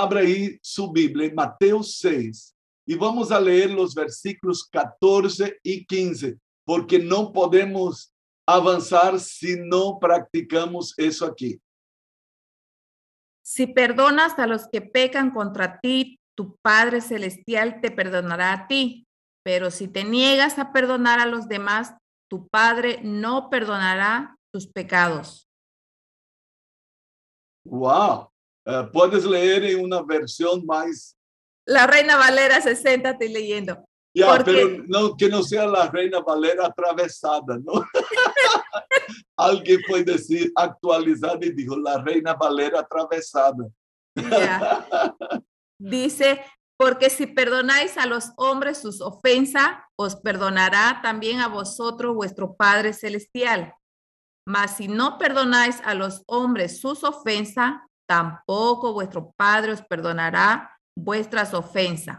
abra 0.03 0.21
ahí 0.21 0.59
su 0.63 0.91
Biblia 0.93 1.33
Mateo 1.35 1.83
6 1.83 2.55
y 2.87 2.95
vamos 2.95 3.33
a 3.33 3.41
leer 3.41 3.71
los 3.71 3.95
versículos 3.95 4.69
14 4.71 5.59
y 5.63 5.85
15, 5.87 6.39
porque 6.65 6.99
no 6.99 7.33
podemos 7.33 8.15
avanzar 8.47 9.19
si 9.19 9.57
no 9.59 9.99
practicamos 9.99 10.95
eso 10.97 11.27
aquí. 11.27 11.61
Si 13.43 13.67
perdonas 13.67 14.39
a 14.39 14.47
los 14.47 14.69
que 14.69 14.81
pecan 14.81 15.31
contra 15.31 15.81
ti, 15.81 16.21
tu 16.37 16.57
Padre 16.63 17.01
Celestial 17.01 17.81
te 17.81 17.91
perdonará 17.91 18.53
a 18.53 18.67
ti. 18.67 19.07
Pero 19.45 19.71
si 19.71 19.89
te 19.89 20.05
niegas 20.05 20.59
a 20.59 20.73
perdonar 20.73 21.21
a 21.21 21.27
los 21.27 21.49
demás, 21.49 21.95
tu 22.29 22.49
Padre 22.49 23.01
no 23.03 23.49
perdonará 23.49 24.37
tus 24.53 24.67
pecados. 24.67 25.49
Wow. 27.65 28.31
Uh, 28.67 28.91
puedes 28.93 29.25
leer 29.25 29.65
en 29.65 29.85
una 29.85 30.03
versión 30.03 30.67
más 30.67 31.17
la 31.67 31.87
Reina 31.89 32.17
Valera 32.17 32.61
60 32.61 33.11
estoy 33.11 33.29
leyendo. 33.29 33.85
Ya, 34.15 34.43
pero 34.43 34.85
no, 34.87 35.17
que 35.17 35.29
no 35.29 35.43
sea 35.43 35.67
la 35.67 35.91
Reina 35.91 36.21
Valera 36.21 36.67
atravesada, 36.67 37.59
¿no? 37.63 37.85
Alguien 39.37 39.81
puede 39.87 40.05
decir 40.05 40.53
actualizada 40.55 41.39
y 41.43 41.51
dijo 41.51 41.77
la 41.77 42.01
Reina 42.01 42.35
Valera 42.35 42.81
atravesada. 42.81 43.67
Ya. 44.15 44.87
Dice, 45.79 46.41
porque 46.79 47.11
si 47.11 47.27
perdonáis 47.27 47.99
a 47.99 48.07
los 48.07 48.31
hombres 48.39 48.79
sus 48.79 49.03
ofensas, 49.03 49.71
os 49.99 50.17
perdonará 50.17 51.01
también 51.03 51.41
a 51.41 51.49
vosotros 51.49 52.15
vuestro 52.15 52.57
Padre 52.57 52.95
Celestial. 52.95 53.75
Mas 54.49 54.79
si 54.79 54.89
no 54.89 55.19
perdonáis 55.19 55.83
a 55.85 55.93
los 55.93 56.23
hombres 56.27 56.81
sus 56.81 57.05
ofensas, 57.05 57.75
tampoco 58.07 58.93
vuestro 58.93 59.33
Padre 59.37 59.73
os 59.73 59.81
perdonará 59.81 60.77
vuestras 60.97 61.53
ofensas. 61.53 62.17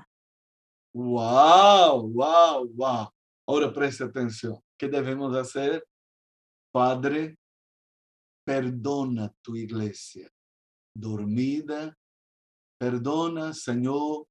Uau, 0.94 2.12
uau, 2.12 2.68
uau. 2.78 3.14
Ahora 3.48 3.72
preste 3.72 4.04
atenção. 4.04 4.56
O 4.56 4.64
que 4.78 4.90
fazer? 4.90 5.86
Padre, 6.72 7.38
perdona 8.46 9.34
tu 9.42 9.56
igreja 9.56 10.30
dormida. 10.96 11.96
Perdona, 12.80 13.54
Senhor, 13.54 14.28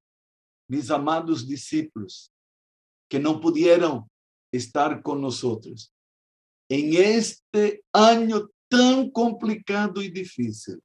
mis 0.69 0.89
amados 0.89 1.45
discípulos 1.45 2.31
que 3.09 3.19
não 3.19 3.39
puderam 3.39 4.09
estar 4.53 5.01
com 5.01 5.15
nós 5.15 5.41
em 6.69 6.95
este 6.95 7.83
ano 7.93 8.49
tão 8.69 9.09
complicado 9.09 10.01
e 10.01 10.09
difícil 10.09 10.81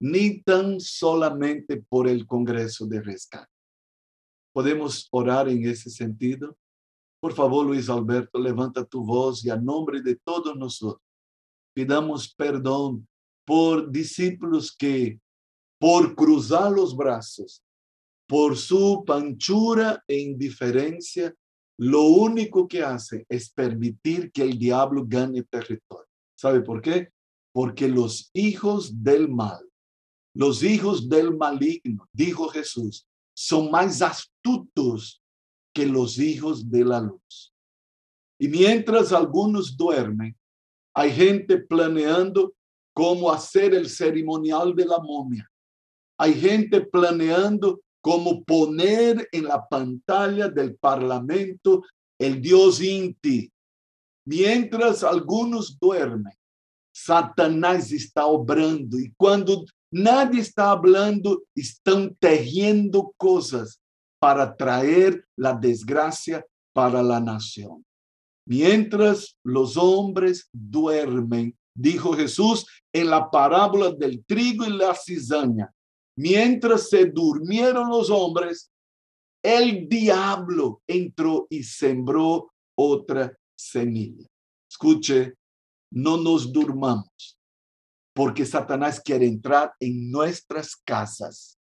ni 0.00 0.42
tan 0.42 0.80
solamente 0.80 1.82
por 1.82 2.08
el 2.08 2.26
Congreso 2.26 2.86
de 2.86 3.02
Rescate. 3.02 3.52
¿Podemos 4.52 5.06
orar 5.12 5.48
en 5.48 5.64
ese 5.66 5.90
sentido? 5.90 6.56
Por 7.20 7.34
favor, 7.34 7.66
Luis 7.66 7.88
Alberto, 7.90 8.38
levanta 8.38 8.84
tu 8.84 9.04
voz 9.04 9.44
y 9.44 9.50
a 9.50 9.56
nombre 9.56 10.00
de 10.00 10.16
todos 10.16 10.56
nosotros 10.56 11.02
pidamos 11.74 12.34
perdón 12.34 13.06
por 13.46 13.90
discípulos 13.90 14.74
que, 14.76 15.20
por 15.78 16.14
cruzar 16.14 16.72
los 16.72 16.96
brazos, 16.96 17.62
por 18.26 18.56
su 18.56 19.04
panchura 19.06 20.02
e 20.06 20.18
indiferencia, 20.18 21.34
lo 21.78 22.02
único 22.02 22.68
que 22.68 22.82
hace 22.82 23.24
es 23.28 23.50
permitir 23.50 24.30
que 24.30 24.42
el 24.42 24.58
diablo 24.58 25.04
gane 25.06 25.42
territorio. 25.42 26.06
¿Sabe 26.36 26.60
por 26.60 26.82
qué? 26.82 27.10
Porque 27.52 27.88
los 27.88 28.30
hijos 28.34 29.02
del 29.02 29.28
mal 29.28 29.69
los 30.34 30.62
hijos 30.62 31.08
del 31.08 31.36
maligno, 31.36 32.08
dijo 32.12 32.48
Jesús, 32.48 33.06
son 33.34 33.70
más 33.70 34.02
astutos 34.02 35.22
que 35.74 35.86
los 35.86 36.18
hijos 36.18 36.70
de 36.70 36.84
la 36.84 37.00
luz. 37.00 37.52
Y 38.38 38.48
mientras 38.48 39.12
algunos 39.12 39.76
duermen, 39.76 40.36
hay 40.94 41.12
gente 41.12 41.58
planeando 41.58 42.54
cómo 42.92 43.30
hacer 43.30 43.74
el 43.74 43.88
ceremonial 43.88 44.74
de 44.74 44.84
la 44.84 44.98
momia. 44.98 45.50
Hay 46.18 46.34
gente 46.34 46.80
planeando 46.80 47.80
cómo 48.00 48.42
poner 48.44 49.28
en 49.32 49.44
la 49.44 49.66
pantalla 49.66 50.48
del 50.48 50.76
parlamento 50.76 51.82
el 52.18 52.40
Dios 52.40 52.80
Inti. 52.80 53.50
Mientras 54.26 55.02
algunos 55.02 55.78
duermen, 55.78 56.34
Satanás 56.92 57.92
está 57.92 58.26
obrando. 58.26 58.98
Y 58.98 59.12
cuando 59.16 59.64
Nadie 59.92 60.40
está 60.40 60.70
hablando, 60.70 61.42
están 61.54 62.14
tejiendo 62.16 63.12
cosas 63.16 63.80
para 64.20 64.56
traer 64.56 65.26
la 65.36 65.54
desgracia 65.54 66.46
para 66.72 67.02
la 67.02 67.20
nación. 67.20 67.84
Mientras 68.46 69.36
los 69.44 69.76
hombres 69.76 70.48
duermen, 70.52 71.56
dijo 71.74 72.12
Jesús 72.12 72.66
en 72.92 73.10
la 73.10 73.30
parábola 73.30 73.90
del 73.92 74.24
trigo 74.24 74.64
y 74.64 74.70
la 74.70 74.94
cizaña, 74.94 75.72
mientras 76.16 76.88
se 76.88 77.06
durmieron 77.06 77.88
los 77.88 78.10
hombres, 78.10 78.70
el 79.42 79.88
diablo 79.88 80.82
entró 80.86 81.46
y 81.48 81.62
sembró 81.62 82.52
otra 82.76 83.32
semilla. 83.56 84.26
Escuche, 84.70 85.34
no 85.92 86.16
nos 86.16 86.52
durmamos, 86.52 87.38
porque 88.14 88.44
Satanás 88.44 89.00
quiere 89.00 89.26
entrar 89.26 89.72
en 89.80 90.10
nuestras 90.10 90.76
casas. 90.76 91.58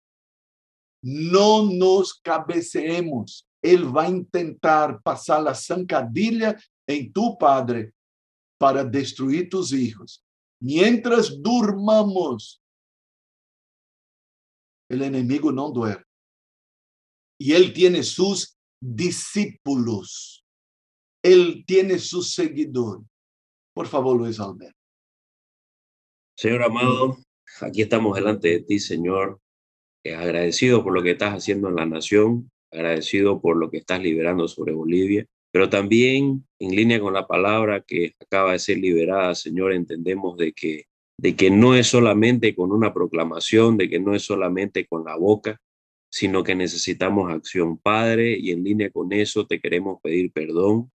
No 1.03 1.63
nos 1.63 2.13
cabeceemos. 2.13 3.47
Él 3.61 3.95
va 3.95 4.03
a 4.03 4.09
intentar 4.09 5.01
pasar 5.01 5.43
la 5.43 5.53
zancadilla 5.53 6.57
en 6.87 7.11
tu 7.11 7.37
padre 7.37 7.93
para 8.57 8.83
destruir 8.83 9.49
tus 9.49 9.73
hijos. 9.73 10.23
Mientras 10.59 11.41
durmamos, 11.41 12.61
el 14.89 15.01
enemigo 15.01 15.51
no 15.51 15.69
duerme. 15.69 16.05
Y 17.39 17.53
él 17.53 17.73
tiene 17.73 18.03
sus 18.03 18.57
discípulos. 18.81 20.43
Él 21.23 21.63
tiene 21.67 21.99
sus 21.99 22.33
seguidores. 22.33 23.05
Por 23.75 23.87
favor, 23.87 24.17
Luis 24.17 24.39
Alberto. 24.39 24.76
Señor 26.39 26.61
amado, 26.61 27.17
aquí 27.61 27.81
estamos 27.81 28.15
delante 28.15 28.49
de 28.49 28.59
ti, 28.59 28.77
Señor, 28.77 29.39
eh, 30.03 30.13
agradecido 30.13 30.83
por 30.83 30.93
lo 30.93 31.01
que 31.01 31.09
estás 31.09 31.33
haciendo 31.33 31.67
en 31.67 31.75
la 31.75 31.87
nación, 31.87 32.51
agradecido 32.71 33.41
por 33.41 33.57
lo 33.57 33.71
que 33.71 33.77
estás 33.77 34.03
liberando 34.03 34.47
sobre 34.47 34.73
Bolivia, 34.73 35.25
pero 35.51 35.67
también 35.67 36.45
en 36.59 36.75
línea 36.75 36.99
con 36.99 37.15
la 37.15 37.25
palabra 37.25 37.81
que 37.81 38.13
acaba 38.19 38.51
de 38.51 38.59
ser 38.59 38.77
liberada, 38.77 39.33
Señor, 39.33 39.73
entendemos 39.73 40.37
de 40.37 40.53
que 40.53 40.83
de 41.19 41.35
que 41.35 41.49
no 41.49 41.73
es 41.73 41.87
solamente 41.87 42.53
con 42.53 42.71
una 42.71 42.93
proclamación, 42.93 43.75
de 43.75 43.89
que 43.89 43.99
no 43.99 44.13
es 44.13 44.21
solamente 44.21 44.85
con 44.85 45.05
la 45.05 45.15
boca, 45.15 45.59
sino 46.11 46.43
que 46.43 46.53
necesitamos 46.53 47.31
acción, 47.31 47.79
Padre, 47.79 48.37
y 48.37 48.51
en 48.51 48.63
línea 48.63 48.91
con 48.91 49.11
eso 49.11 49.47
te 49.47 49.59
queremos 49.59 49.99
pedir 50.03 50.31
perdón, 50.31 50.91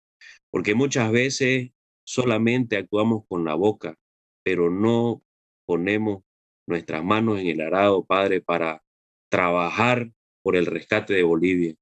porque 0.52 0.76
muchas 0.76 1.12
veces 1.12 1.72
solamente 2.06 2.78
actuamos 2.78 3.24
con 3.28 3.44
la 3.44 3.56
boca, 3.56 3.96
pero 4.44 4.70
no 4.70 5.24
ponemos 5.66 6.24
nuestras 6.68 7.04
manos 7.04 7.40
en 7.40 7.48
el 7.48 7.62
arado, 7.62 8.06
Padre, 8.06 8.42
para 8.42 8.84
trabajar 9.30 10.12
por 10.44 10.56
el 10.56 10.66
rescate 10.66 11.14
de 11.14 11.24
Bolivia. 11.24 11.76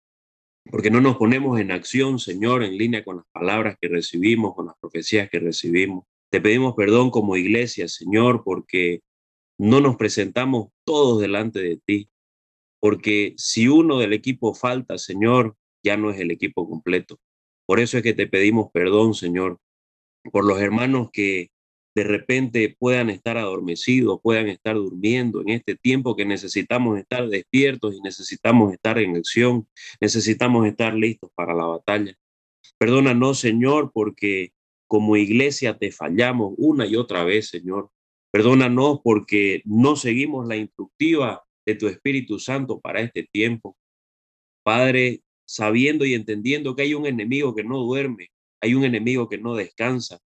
Porque 0.66 0.92
no 0.92 1.02
nos 1.02 1.18
ponemos 1.18 1.60
en 1.60 1.72
acción, 1.72 2.20
Señor, 2.20 2.64
en 2.64 2.78
línea 2.78 3.04
con 3.04 3.18
las 3.18 3.26
palabras 3.32 3.78
que 3.80 3.88
recibimos, 3.88 4.54
con 4.56 4.68
las 4.68 4.76
profecías 4.80 5.30
que 5.30 5.40
recibimos. 5.40 6.06
Te 6.32 6.42
pedimos 6.42 6.76
perdón 6.76 7.10
como 7.10 7.38
iglesia, 7.38 7.88
Señor, 7.88 8.44
porque 8.44 9.02
no 9.58 9.82
nos 9.82 9.96
presentamos 9.96 10.70
todos 10.86 11.22
delante 11.22 11.60
de 11.60 11.78
ti. 11.84 12.10
Porque 12.80 13.34
si 13.38 13.68
uno 13.68 13.98
del 13.98 14.14
equipo 14.14 14.54
falta, 14.54 14.98
Señor, 14.98 15.56
ya 15.84 15.98
no 15.98 16.12
es 16.12 16.20
el 16.20 16.32
equipo 16.32 16.70
completo. 16.70 17.20
Por 17.66 17.80
eso 17.80 17.98
es 17.98 18.04
que 18.04 18.14
te 18.14 18.28
pedimos 18.28 18.72
perdón, 18.72 19.14
Señor, 19.14 19.60
por 20.32 20.46
los 20.46 20.60
hermanos 20.60 21.10
que 21.12 21.50
de 21.96 22.04
repente 22.04 22.76
puedan 22.78 23.10
estar 23.10 23.38
adormecidos, 23.38 24.20
puedan 24.22 24.48
estar 24.48 24.76
durmiendo 24.76 25.42
en 25.42 25.50
este 25.50 25.76
tiempo 25.76 26.16
que 26.16 26.26
necesitamos 26.26 27.00
estar 27.00 27.28
despiertos 27.28 27.96
y 27.96 28.02
necesitamos 28.02 28.74
estar 28.74 29.00
en 29.00 29.18
acción, 29.18 29.68
necesitamos 30.00 30.68
estar 30.68 30.94
listos 30.94 31.32
para 31.36 31.54
la 31.54 31.66
batalla. 31.66 32.16
Perdónanos, 32.78 33.40
Señor, 33.40 33.92
porque 33.94 34.54
como 34.88 35.18
iglesia 35.18 35.78
te 35.78 35.92
fallamos 35.92 36.54
una 36.58 36.86
y 36.88 36.96
otra 36.96 37.24
vez, 37.24 37.50
Señor. 37.50 37.92
Perdónanos 38.32 39.02
porque 39.04 39.62
no 39.66 39.96
seguimos 39.96 40.48
la 40.48 40.56
instructiva 40.56 41.44
de 41.66 41.76
tu 41.76 41.88
Espíritu 41.88 42.40
Santo 42.40 42.80
para 42.80 43.02
este 43.02 43.24
tiempo. 43.24 43.78
Padre, 44.64 45.22
sabiendo 45.46 46.06
y 46.06 46.14
entendiendo 46.14 46.76
que 46.76 46.84
hay 46.84 46.94
un 46.94 47.06
enemigo 47.06 47.56
que 47.56 47.64
no 47.64 47.80
duerme, 47.80 48.30
hay 48.62 48.76
un 48.76 48.84
enemigo 48.84 49.28
que 49.30 49.38
no 49.38 49.56
descansa, 49.56 50.20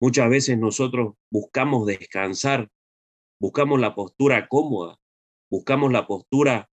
Muchas 0.00 0.30
veces 0.30 0.58
nosotros 0.58 1.14
buscamos 1.30 1.86
descansar, 1.86 2.68
buscamos 3.38 3.78
la 3.78 3.94
postura 3.94 4.48
cómoda, 4.48 4.96
buscamos 5.50 5.92
la 5.92 6.06
postura 6.06 6.70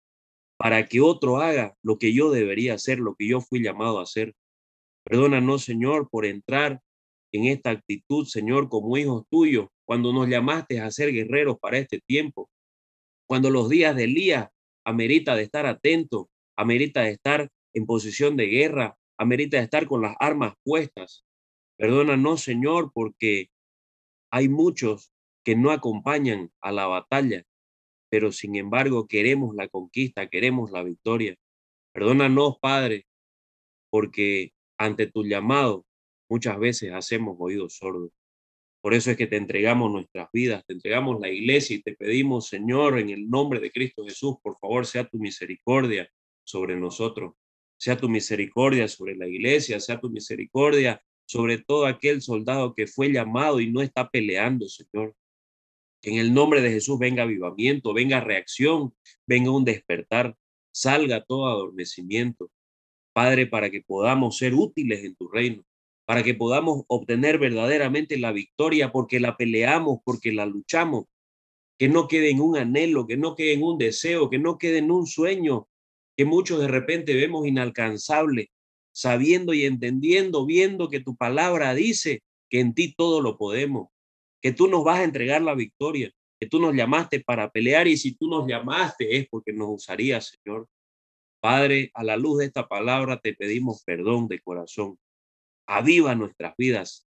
para 0.57 0.85
que 0.87 0.99
otro 0.99 1.37
haga 1.37 1.75
lo 1.83 1.97
que 1.97 2.13
yo 2.13 2.31
debería 2.31 2.73
hacer, 2.73 2.99
lo 2.99 3.15
que 3.15 3.27
yo 3.27 3.39
fui 3.39 3.63
llamado 3.63 3.99
a 3.99 4.03
hacer. 4.03 4.33
Perdónanos, 5.05 5.63
Señor, 5.63 6.09
por 6.09 6.25
entrar 6.25 6.81
en 7.31 7.45
esta 7.45 7.71
actitud, 7.71 8.25
Señor, 8.25 8.69
como 8.69 8.97
hijos 8.97 9.23
tuyos, 9.29 9.67
cuando 9.85 10.13
nos 10.13 10.27
llamaste 10.27 10.79
a 10.79 10.91
ser 10.91 11.11
guerreros 11.11 11.57
para 11.59 11.77
este 11.77 11.99
tiempo, 12.05 12.49
cuando 13.27 13.49
los 13.49 13.69
días 13.69 13.95
de 13.95 14.03
Elías 14.03 14.49
amerita 14.85 15.35
de 15.35 15.43
estar 15.43 15.65
atento, 15.65 16.29
amerita 16.57 17.01
de 17.01 17.11
estar 17.11 17.49
en 17.73 17.85
posición 17.85 18.35
de 18.35 18.47
guerra, 18.47 18.97
amerita 19.17 19.57
de 19.57 19.63
estar 19.63 19.87
con 19.87 20.01
las 20.01 20.15
armas 20.19 20.53
puestas. 20.63 21.25
Perdónanos, 21.77 22.41
Señor, 22.41 22.91
porque 22.93 23.49
hay 24.31 24.49
muchos 24.49 25.11
que 25.43 25.55
no 25.55 25.71
acompañan 25.71 26.51
a 26.61 26.71
la 26.71 26.87
batalla, 26.87 27.43
pero 28.09 28.31
sin 28.31 28.55
embargo 28.55 29.07
queremos 29.07 29.55
la 29.55 29.67
conquista, 29.67 30.27
queremos 30.27 30.71
la 30.71 30.83
victoria. 30.83 31.35
Perdónanos, 31.93 32.57
Padre, 32.59 33.05
porque 33.89 34.53
ante 34.77 35.07
tu 35.07 35.23
llamado 35.23 35.85
muchas 36.29 36.57
veces 36.59 36.93
hacemos 36.93 37.35
oídos 37.39 37.75
sordos. 37.77 38.11
Por 38.81 38.93
eso 38.93 39.11
es 39.11 39.17
que 39.17 39.27
te 39.27 39.37
entregamos 39.37 39.91
nuestras 39.91 40.29
vidas, 40.33 40.65
te 40.65 40.73
entregamos 40.73 41.19
la 41.21 41.29
iglesia 41.29 41.75
y 41.75 41.81
te 41.81 41.95
pedimos, 41.95 42.47
Señor, 42.47 42.99
en 42.99 43.09
el 43.09 43.29
nombre 43.29 43.59
de 43.59 43.71
Cristo 43.71 44.03
Jesús, 44.03 44.35
por 44.41 44.57
favor, 44.59 44.85
sea 44.85 45.07
tu 45.07 45.19
misericordia 45.19 46.09
sobre 46.43 46.75
nosotros, 46.75 47.33
sea 47.77 47.97
tu 47.97 48.09
misericordia 48.09 48.87
sobre 48.87 49.15
la 49.15 49.27
iglesia, 49.27 49.79
sea 49.79 49.99
tu 49.99 50.09
misericordia 50.09 51.01
sobre 51.25 51.57
todo 51.57 51.85
aquel 51.85 52.21
soldado 52.21 52.73
que 52.73 52.87
fue 52.87 53.11
llamado 53.11 53.59
y 53.59 53.71
no 53.71 53.81
está 53.81 54.09
peleando, 54.09 54.67
Señor. 54.67 55.15
Que 56.01 56.11
en 56.11 56.17
el 56.17 56.33
nombre 56.33 56.61
de 56.61 56.71
Jesús 56.71 56.99
venga 56.99 57.23
avivamiento, 57.23 57.93
venga 57.93 58.19
reacción, 58.19 58.93
venga 59.25 59.51
un 59.51 59.63
despertar, 59.63 60.35
salga 60.71 61.23
todo 61.23 61.47
adormecimiento. 61.47 62.51
Padre, 63.13 63.47
para 63.47 63.69
que 63.69 63.81
podamos 63.81 64.37
ser 64.37 64.53
útiles 64.53 65.03
en 65.03 65.15
tu 65.15 65.29
reino, 65.29 65.63
para 66.05 66.23
que 66.23 66.33
podamos 66.33 66.83
obtener 66.87 67.39
verdaderamente 67.39 68.17
la 68.17 68.31
victoria 68.31 68.91
porque 68.91 69.19
la 69.19 69.37
peleamos, 69.37 69.99
porque 70.03 70.33
la 70.33 70.45
luchamos. 70.45 71.05
Que 71.77 71.87
no 71.87 72.07
quede 72.07 72.31
en 72.31 72.41
un 72.41 72.57
anhelo, 72.57 73.07
que 73.07 73.17
no 73.17 73.35
quede 73.35 73.53
en 73.53 73.63
un 73.63 73.77
deseo, 73.77 74.29
que 74.29 74.39
no 74.39 74.57
quede 74.57 74.79
en 74.79 74.91
un 74.91 75.07
sueño 75.07 75.67
que 76.15 76.25
muchos 76.25 76.59
de 76.59 76.67
repente 76.67 77.15
vemos 77.15 77.47
inalcanzable, 77.47 78.51
sabiendo 78.93 79.53
y 79.53 79.65
entendiendo, 79.65 80.45
viendo 80.45 80.89
que 80.89 81.01
tu 81.01 81.15
palabra 81.17 81.73
dice 81.73 82.23
que 82.49 82.59
en 82.59 82.73
ti 82.73 82.93
todo 82.95 83.21
lo 83.21 83.37
podemos, 83.37 83.89
que 84.41 84.53
tú 84.53 84.67
nos 84.67 84.83
vas 84.83 84.99
a 84.99 85.03
entregar 85.03 85.41
la 85.41 85.55
victoria, 85.55 86.11
que 86.39 86.47
tú 86.47 86.59
nos 86.59 86.75
llamaste 86.75 87.19
para 87.19 87.49
pelear 87.49 87.87
y 87.87 87.97
si 87.97 88.15
tú 88.15 88.29
nos 88.29 88.47
llamaste 88.47 89.17
es 89.17 89.27
porque 89.29 89.51
nos 89.51 89.69
usarías, 89.69 90.37
Señor. 90.43 90.67
Padre, 91.41 91.91
a 91.93 92.03
la 92.03 92.15
luz 92.15 92.39
de 92.39 92.45
esta 92.45 92.67
palabra 92.67 93.19
te 93.19 93.33
pedimos 93.33 93.83
perdón 93.83 94.27
de 94.27 94.39
corazón. 94.39 94.97
Aviva 95.67 96.15
nuestras 96.15 96.55
vidas, 96.57 97.07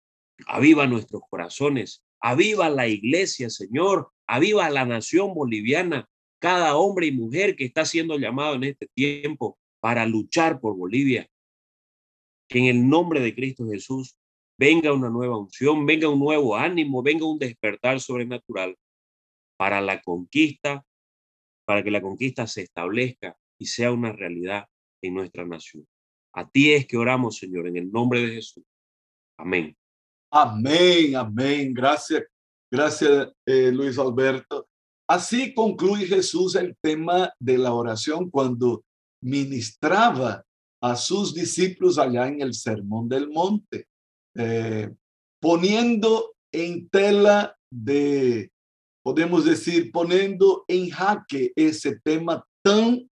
aviva 0.47 0.87
nuestros 0.87 1.23
corazones, 1.29 2.03
aviva 2.21 2.71
la 2.71 2.89
iglesia, 2.89 3.51
Señor, 3.51 4.11
aviva 4.27 4.69
la 4.71 4.85
nación 4.85 5.35
boliviana, 5.35 6.09
cada 6.41 6.77
hombre 6.77 7.07
y 7.07 7.13
mujer 7.13 7.57
que 7.57 7.65
está 7.65 7.85
siendo 7.85 8.19
llamado 8.19 8.55
en 8.55 8.65
este 8.65 8.89
tiempo 8.95 9.59
para 9.81 10.07
luchar 10.07 10.61
por 10.61 10.77
Bolivia, 10.77 11.29
que 12.49 12.59
en 12.59 12.65
el 12.67 12.89
nombre 12.89 13.21
de 13.21 13.35
Cristo 13.35 13.69
Jesús 13.69 14.17
venga 14.59 14.93
una 14.93 15.11
nueva 15.11 15.39
unción, 15.39 15.85
venga 15.87 16.09
un 16.09 16.19
nuevo 16.19 16.57
ánimo, 16.57 17.03
venga 17.03 17.27
un 17.27 17.39
despertar 17.39 18.01
sobrenatural 18.01 18.77
para 19.59 19.81
la 19.81 20.01
conquista, 20.01 20.85
para 21.67 21.83
que 21.83 21.91
la 21.91 22.01
conquista 22.01 22.47
se 22.47 22.63
establezca 22.63 23.37
y 23.59 23.67
sea 23.67 23.93
una 23.93 24.13
realidad 24.13 24.67
en 25.03 25.15
nuestra 25.15 25.45
nación. 25.45 25.87
A 26.35 26.49
ti 26.49 26.73
es 26.73 26.87
que 26.87 26.97
oramos, 26.97 27.37
Señor, 27.39 27.67
en 27.67 27.77
el 27.77 27.91
nombre 27.91 28.21
de 28.21 28.35
Jesús. 28.35 28.65
Amén. 29.39 29.77
Amén, 30.31 31.17
amén. 31.17 31.73
Gracias, 31.73 32.25
gracias, 32.71 33.33
eh, 33.47 33.71
Luis 33.73 33.99
Alberto. 33.99 34.69
Así 35.09 35.55
concluye 35.55 36.07
Jesús 36.07 36.57
el 36.57 36.77
tema 36.83 37.33
de 37.39 37.59
la 37.59 37.73
oración 37.73 38.29
cuando 38.29 38.85
ministraba 39.23 40.45
a 40.91 40.97
sus 40.97 41.35
discípulos 41.35 41.99
allá 41.99 42.29
en 42.29 42.41
el 42.41 42.55
Sermón 42.55 43.09
del 43.09 43.29
Monte, 43.29 43.89
eh, 44.37 44.95
poniendo 45.41 46.35
en 46.53 46.89
tela 46.89 47.57
de, 47.71 48.53
podemos 49.03 49.45
decir, 49.45 49.91
poniendo 49.91 50.65
en 50.69 50.91
jaque 50.91 51.53
ese 51.57 51.99
tema 52.01 52.47
tan 52.63 53.11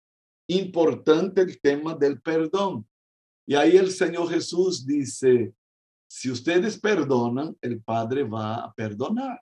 importante, 0.49 1.41
el 1.41 1.61
tema 1.61 1.95
del 1.95 2.21
perdón. 2.21 2.85
Y 3.47 3.55
ahí 3.55 3.77
el 3.77 3.91
Señor 3.91 4.29
Jesús 4.29 4.85
dice, 4.85 5.53
si 6.09 6.29
ustedes 6.29 6.77
perdonan, 6.77 7.57
el 7.61 7.81
Padre 7.81 8.23
va 8.23 8.65
a 8.65 8.73
perdonar. 8.73 9.41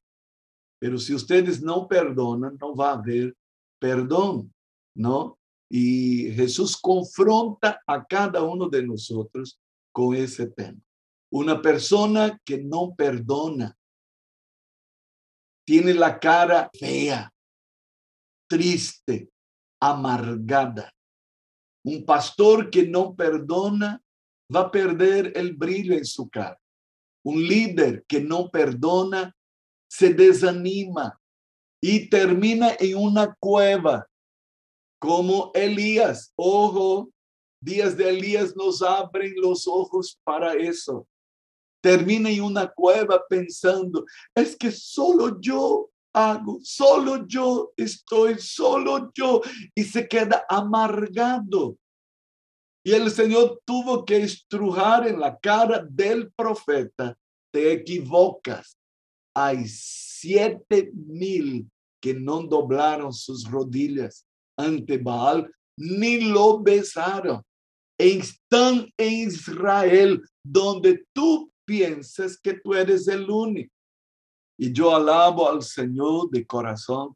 Pero 0.79 0.99
si 0.99 1.15
ustedes 1.15 1.61
no 1.63 1.87
perdonan, 1.87 2.57
no 2.61 2.75
va 2.75 2.91
a 2.91 2.99
haber 2.99 3.35
perdón, 3.79 4.53
¿no? 4.95 5.38
Y 5.69 6.31
Jesús 6.33 6.75
confronta 6.75 7.81
a 7.85 8.03
cada 8.05 8.41
uno 8.43 8.67
de 8.67 8.83
nosotros 8.83 9.59
con 9.91 10.15
ese 10.15 10.47
tema. 10.47 10.79
Una 11.31 11.61
persona 11.61 12.39
que 12.43 12.57
no 12.63 12.95
perdona 12.95 13.77
tiene 15.65 15.93
la 15.93 16.19
cara 16.19 16.67
fea, 16.73 17.31
triste, 18.49 19.29
amargada. 19.79 20.91
Un 21.85 22.03
pastor 22.03 22.71
que 22.71 22.87
no 22.87 23.15
perdona 23.15 24.01
va 24.53 24.61
a 24.61 24.71
perder 24.71 25.31
el 25.35 25.55
brillo 25.55 25.93
en 25.93 26.05
su 26.05 26.27
cara. 26.27 26.59
Un 27.23 27.47
líder 27.47 28.03
que 28.07 28.21
no 28.21 28.49
perdona 28.49 29.35
se 29.87 30.13
desanima 30.13 31.19
y 31.79 32.09
termina 32.09 32.71
en 32.79 32.97
una 32.97 33.35
cueva 33.39 34.07
como 34.99 35.51
Elías. 35.55 36.31
Ojo, 36.35 37.09
días 37.61 37.97
de 37.97 38.09
Elías 38.09 38.55
nos 38.55 38.81
abren 38.81 39.33
los 39.37 39.67
ojos 39.67 40.19
para 40.23 40.53
eso. 40.53 41.07
Termina 41.81 42.29
en 42.29 42.43
una 42.43 42.67
cueva 42.67 43.23
pensando, 43.27 44.05
es 44.35 44.55
que 44.57 44.69
solo 44.69 45.39
yo 45.39 45.89
hago, 46.13 46.59
solo 46.61 47.25
yo 47.25 47.71
estoy, 47.77 48.35
solo 48.37 49.09
yo, 49.15 49.41
y 49.73 49.83
se 49.85 50.05
queda 50.05 50.45
amargado. 50.49 51.77
Y 52.83 52.91
el 52.91 53.09
Señor 53.11 53.61
tuvo 53.65 54.03
que 54.03 54.17
estrujar 54.17 55.07
en 55.07 55.19
la 55.19 55.37
cara 55.37 55.85
del 55.89 56.31
profeta, 56.33 57.17
te 57.53 57.71
equivocas. 57.71 58.77
Hay 59.33 59.65
siete 59.67 60.91
mil 60.93 61.69
que 62.01 62.13
no 62.13 62.43
doblaron 62.43 63.13
sus 63.13 63.49
rodillas 63.49 64.25
ante 64.59 64.97
Baal, 64.97 65.49
ni 65.77 66.19
lo 66.19 66.61
besaron. 66.61 67.41
Están 67.97 68.87
en 68.97 69.13
Israel, 69.29 70.21
donde 70.43 71.05
tú 71.13 71.51
piensas 71.65 72.37
que 72.39 72.53
tú 72.53 72.73
eres 72.73 73.07
el 73.07 73.29
único. 73.29 73.73
Y 74.57 74.73
yo 74.73 74.93
alabo 74.93 75.49
al 75.49 75.61
Señor 75.61 76.29
de 76.29 76.45
corazón 76.45 77.15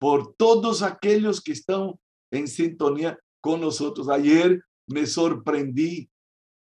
por 0.00 0.34
todos 0.34 0.82
aquellos 0.82 1.40
que 1.40 1.52
están 1.52 1.94
en 2.32 2.48
sintonía 2.48 3.18
con 3.40 3.60
nosotros. 3.60 4.08
Ayer 4.08 4.62
me 4.86 5.06
sorprendí. 5.06 6.10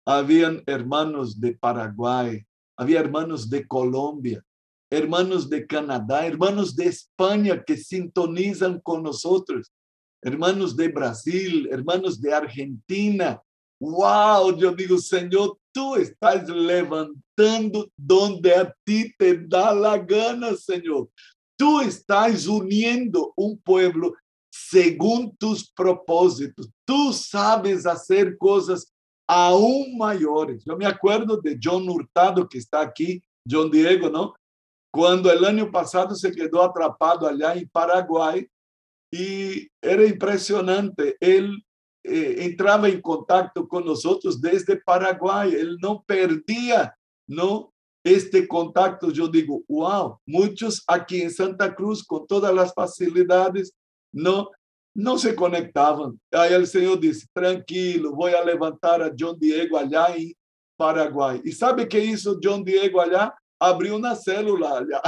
Habían 0.05 0.63
hermanos 0.65 1.39
de 1.39 1.55
Paraguay, 1.55 2.43
había 2.75 2.99
hermanos 2.99 3.49
de 3.49 3.67
Colombia, 3.67 4.43
hermanos 4.89 5.49
de 5.49 5.67
Canadá, 5.67 6.25
hermanos 6.25 6.75
de 6.75 6.85
España 6.85 7.63
que 7.63 7.77
sintonizan 7.77 8.79
con 8.81 9.03
nosotros, 9.03 9.71
hermanos 10.21 10.75
de 10.75 10.87
Brasil, 10.89 11.67
hermanos 11.71 12.19
de 12.19 12.33
Argentina. 12.33 13.41
Wow, 13.79 14.57
yo 14.57 14.71
digo, 14.73 14.97
Señor, 14.97 15.57
tú 15.71 15.95
estás 15.95 16.47
levantando 16.49 17.89
donde 17.95 18.53
a 18.53 18.75
ti 18.83 19.13
te 19.17 19.37
da 19.37 19.73
la 19.73 19.97
gana, 19.97 20.55
Señor. 20.55 21.09
Tú 21.57 21.79
estás 21.81 22.47
uniendo 22.47 23.33
un 23.35 23.57
pueblo 23.57 24.13
según 24.49 25.35
tus 25.37 25.71
propósitos. 25.71 26.69
Tú 26.85 27.13
sabes 27.13 27.85
hacer 27.85 28.37
cosas 28.37 28.93
aún 29.27 29.97
mayores. 29.97 30.63
Yo 30.65 30.75
me 30.75 30.85
acuerdo 30.85 31.37
de 31.37 31.57
John 31.61 31.87
Hurtado, 31.87 32.47
que 32.47 32.57
está 32.57 32.81
aquí, 32.81 33.21
John 33.49 33.69
Diego, 33.69 34.09
¿no? 34.09 34.33
Cuando 34.91 35.31
el 35.31 35.45
año 35.45 35.71
pasado 35.71 36.15
se 36.15 36.31
quedó 36.31 36.63
atrapado 36.63 37.27
allá 37.27 37.53
en 37.53 37.69
Paraguay 37.69 38.47
y 39.11 39.67
era 39.81 40.05
impresionante. 40.05 41.17
Él 41.19 41.63
eh, 42.03 42.35
entraba 42.39 42.87
en 42.89 43.01
contacto 43.01 43.67
con 43.67 43.85
nosotros 43.85 44.39
desde 44.41 44.77
Paraguay. 44.77 45.53
Él 45.53 45.77
no 45.81 46.03
perdía, 46.05 46.95
¿no? 47.27 47.73
Este 48.03 48.47
contacto, 48.47 49.11
yo 49.11 49.27
digo, 49.27 49.61
wow, 49.67 50.17
muchos 50.25 50.83
aquí 50.87 51.21
en 51.21 51.31
Santa 51.31 51.75
Cruz 51.75 52.03
con 52.03 52.25
todas 52.25 52.53
las 52.53 52.73
facilidades, 52.73 53.73
no, 54.13 54.49
no 54.95 55.17
se 55.17 55.35
conectaban. 55.35 56.19
Ahí 56.31 56.53
el 56.53 56.65
Señor 56.65 56.99
dice, 56.99 57.27
tranquilo, 57.33 58.13
voy 58.13 58.31
a 58.31 58.43
levantar 58.43 59.01
a 59.01 59.11
John 59.17 59.37
Diego 59.37 59.77
allá 59.77 60.15
en 60.15 60.33
Paraguay. 60.77 61.41
¿Y 61.43 61.51
sabe 61.51 61.87
qué 61.87 61.99
hizo 62.03 62.39
John 62.41 62.63
Diego 62.63 63.01
allá? 63.01 63.33
Abrió 63.59 63.97
una 63.97 64.15
célula 64.15 64.77
allá. 64.77 65.01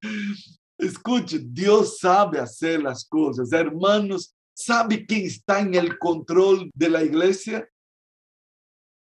Escuche, 0.78 1.40
Dios 1.42 1.98
sabe 1.98 2.38
hacer 2.38 2.82
las 2.82 3.04
cosas. 3.04 3.52
Hermanos, 3.52 4.34
¿sabe 4.54 5.06
quién 5.06 5.26
está 5.26 5.60
en 5.60 5.74
el 5.74 5.98
control 5.98 6.70
de 6.74 6.90
la 6.90 7.02
iglesia? 7.02 7.68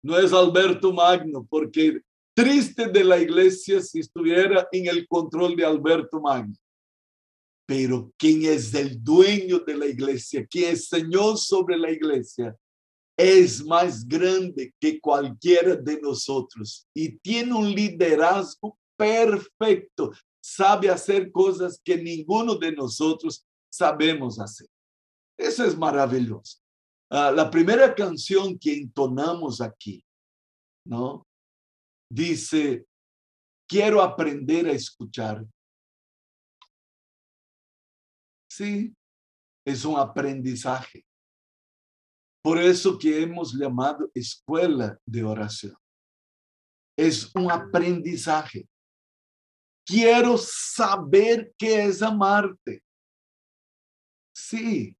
No 0.03 0.17
es 0.17 0.33
Alberto 0.33 0.91
Magno, 0.91 1.45
porque 1.49 2.01
triste 2.35 2.87
de 2.87 3.03
la 3.03 3.17
iglesia 3.19 3.81
si 3.81 3.99
estuviera 3.99 4.67
en 4.71 4.87
el 4.87 5.07
control 5.07 5.55
de 5.55 5.65
Alberto 5.65 6.19
Magno. 6.19 6.55
Pero 7.65 8.11
quien 8.17 8.43
es 8.43 8.73
el 8.73 9.01
dueño 9.01 9.59
de 9.59 9.75
la 9.75 9.85
iglesia, 9.85 10.45
quien 10.45 10.73
es 10.73 10.89
Señor 10.89 11.37
sobre 11.37 11.77
la 11.77 11.89
iglesia, 11.89 12.55
es 13.17 13.63
más 13.63 14.07
grande 14.07 14.73
que 14.79 14.99
cualquiera 14.99 15.75
de 15.75 16.01
nosotros 16.01 16.87
y 16.93 17.17
tiene 17.19 17.53
un 17.53 17.71
liderazgo 17.71 18.77
perfecto. 18.97 20.11
Sabe 20.43 20.89
hacer 20.89 21.31
cosas 21.31 21.79
que 21.81 21.95
ninguno 21.95 22.55
de 22.55 22.73
nosotros 22.73 23.47
sabemos 23.71 24.39
hacer. 24.39 24.67
Eso 25.37 25.63
es 25.63 25.77
maravilloso. 25.77 26.59
Ah, 27.09 27.31
la 27.31 27.49
primera 27.49 27.95
canción 27.95 28.59
que 28.59 28.73
entonamos 28.73 29.61
aquí, 29.61 30.03
¿no? 30.85 31.25
Dice, 32.11 32.85
quiero 33.67 34.01
aprender 34.01 34.67
a 34.67 34.73
escuchar. 34.73 35.45
Sí, 38.51 38.93
es 39.65 39.85
un 39.85 39.97
aprendizaje. 39.97 41.05
Por 42.43 42.57
eso 42.57 42.99
que 42.99 43.21
hemos 43.21 43.53
llamado 43.53 44.11
escuela 44.13 44.99
de 45.05 45.23
oración. 45.23 45.75
Es 46.97 47.33
un 47.33 47.49
aprendizaje. 47.49 48.67
Quiero 49.85 50.37
saber 50.37 51.53
qué 51.57 51.85
es 51.85 52.01
amarte. 52.01 52.83
Sí, 54.33 54.95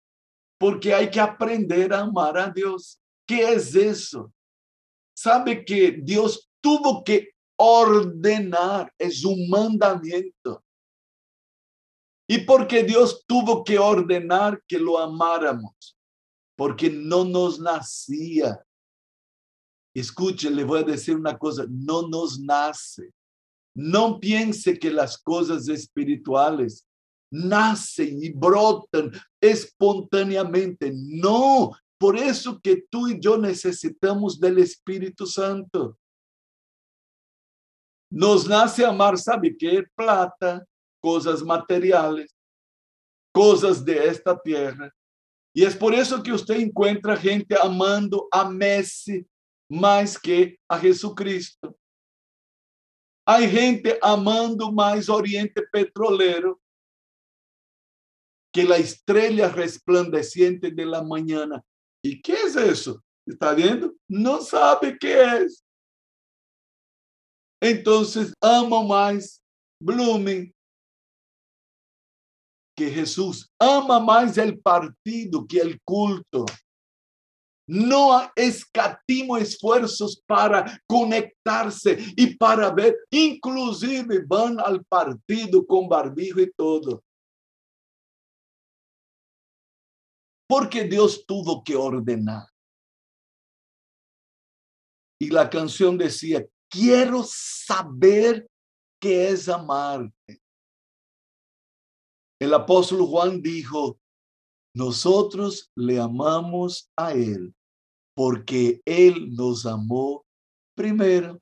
porque 0.58 0.93
hay 0.93 1.10
que 1.10 1.19
aprender 1.19 1.93
a 1.93 2.02
amar 2.02 2.38
a 2.38 2.50
Dios. 2.50 3.00
¿Qué 3.26 3.54
es 3.54 3.76
eso? 3.76 4.32
Sabe 5.15 5.63
que 5.63 6.00
Dios 6.02 6.50
tuvo 6.62 7.04
que 7.04 7.30
ordenar, 7.58 8.93
es 8.98 9.24
un 9.24 9.50
mandamiento. 9.50 10.63
Y 12.28 12.39
porque 12.39 12.84
Dios 12.84 13.24
tuvo 13.28 13.63
que 13.63 13.78
ordenar 13.78 14.62
que 14.67 14.80
lo 14.80 14.98
amáramos, 14.98 15.98
porque 16.56 16.89
no 16.89 17.26
nos 17.26 17.60
nacía. 17.60 18.65
Escuche, 19.93 20.50
le 20.50 20.63
voy 20.63 20.80
a 20.80 20.84
decir 20.84 21.15
una 21.15 21.38
cosa, 21.38 21.65
no 21.69 22.08
nos 22.08 22.39
nace. 22.39 23.13
No 23.75 24.19
piense 24.19 24.77
que 24.77 24.91
las 24.91 25.17
cosas 25.17 25.67
espirituales 25.67 26.88
nacen 27.31 28.21
y 28.21 28.29
brotan 28.29 29.12
espontáneamente. 29.41 30.91
No, 30.93 31.71
por 31.97 32.17
eso 32.17 32.59
que 32.62 32.83
tú 32.89 33.07
y 33.07 33.19
yo 33.19 33.38
necesitamos 33.38 34.39
del 34.39 34.59
Espíritu 34.59 35.25
Santo. 35.25 35.97
Nos 38.12 38.47
nace 38.47 38.86
amar, 38.86 39.17
¿sabe 39.17 39.55
qué? 39.57 39.83
Plata, 39.95 40.63
cosas 41.01 41.41
materiales, 41.41 42.31
cosas 43.33 43.83
de 43.83 44.07
esta 44.07 44.39
tierra. 44.39 44.93
Y 45.55 45.63
es 45.63 45.75
por 45.75 45.95
eso 45.95 46.21
que 46.21 46.31
usted 46.31 46.55
encuentra 46.55 47.17
gente 47.17 47.55
amando 47.59 48.27
a 48.31 48.47
Messi 48.47 49.25
más 49.69 50.19
que 50.19 50.59
a 50.69 50.77
Jesucristo. 50.77 51.75
Hay 53.25 53.49
gente 53.49 53.97
amando 54.01 54.71
más 54.71 55.07
Oriente 55.09 55.63
Petrolero 55.71 56.59
que 58.53 58.63
la 58.63 58.77
estrella 58.77 59.49
resplandeciente 59.49 60.69
de 60.71 60.86
la 60.86 61.01
mañana. 61.01 61.63
¿Y 62.03 62.21
qué 62.21 62.33
es 62.33 62.55
eso? 62.55 63.01
¿Está 63.25 63.53
viendo? 63.53 63.93
No 64.07 64.41
sabe 64.41 64.97
qué 64.99 65.43
es. 65.43 65.63
Entonces 67.62 68.33
ama 68.41 68.83
más 68.83 69.41
Blooming 69.81 70.53
que 72.75 72.89
Jesús 72.89 73.49
ama 73.59 73.99
más 73.99 74.38
el 74.38 74.59
partido 74.59 75.45
que 75.47 75.59
el 75.59 75.79
culto. 75.81 76.45
No 77.67 78.32
escatimo 78.36 79.38
esfuerzos 79.38 80.21
para 80.26 80.82
conectarse 80.86 81.97
y 82.15 82.36
para 82.36 82.71
ver, 82.71 82.97
inclusive 83.10 84.23
van 84.28 84.60
al 84.60 84.84
partido 84.86 85.65
con 85.65 85.88
barbijo 85.88 86.41
y 86.41 86.52
todo. 86.52 87.04
Porque 90.47 90.84
Dios 90.84 91.26
tuvo 91.26 91.63
que 91.63 91.76
ordenar. 91.76 92.45
Y 95.19 95.30
la 95.30 95.49
canción 95.49 95.97
decía, 95.97 96.45
quiero 96.69 97.23
saber 97.26 98.49
qué 98.99 99.30
es 99.30 99.47
amarte. 99.47 100.41
El 102.39 102.54
apóstol 102.54 103.04
Juan 103.06 103.41
dijo, 103.41 103.97
nosotros 104.75 105.71
le 105.75 105.99
amamos 105.99 106.91
a 106.97 107.13
Él 107.13 107.53
porque 108.15 108.81
Él 108.86 109.33
nos 109.33 109.65
amó 109.65 110.25
primero. 110.75 111.39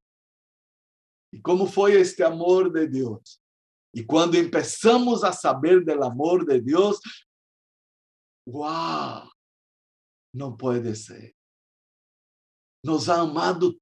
¿Y 1.33 1.41
cómo 1.41 1.65
fue 1.65 1.99
este 1.99 2.23
amor 2.23 2.71
de 2.71 2.87
Dios? 2.87 3.41
Y 3.93 4.05
cuando 4.05 4.37
empezamos 4.37 5.23
a 5.23 5.31
saber 5.31 5.83
del 5.83 6.03
amor 6.03 6.45
de 6.45 6.61
Dios, 6.61 7.01
wow, 8.45 9.29
no 10.33 10.57
puede 10.57 10.95
ser. 10.95 11.33
Nos 12.83 13.07
ha 13.09 13.21
amado 13.21 13.73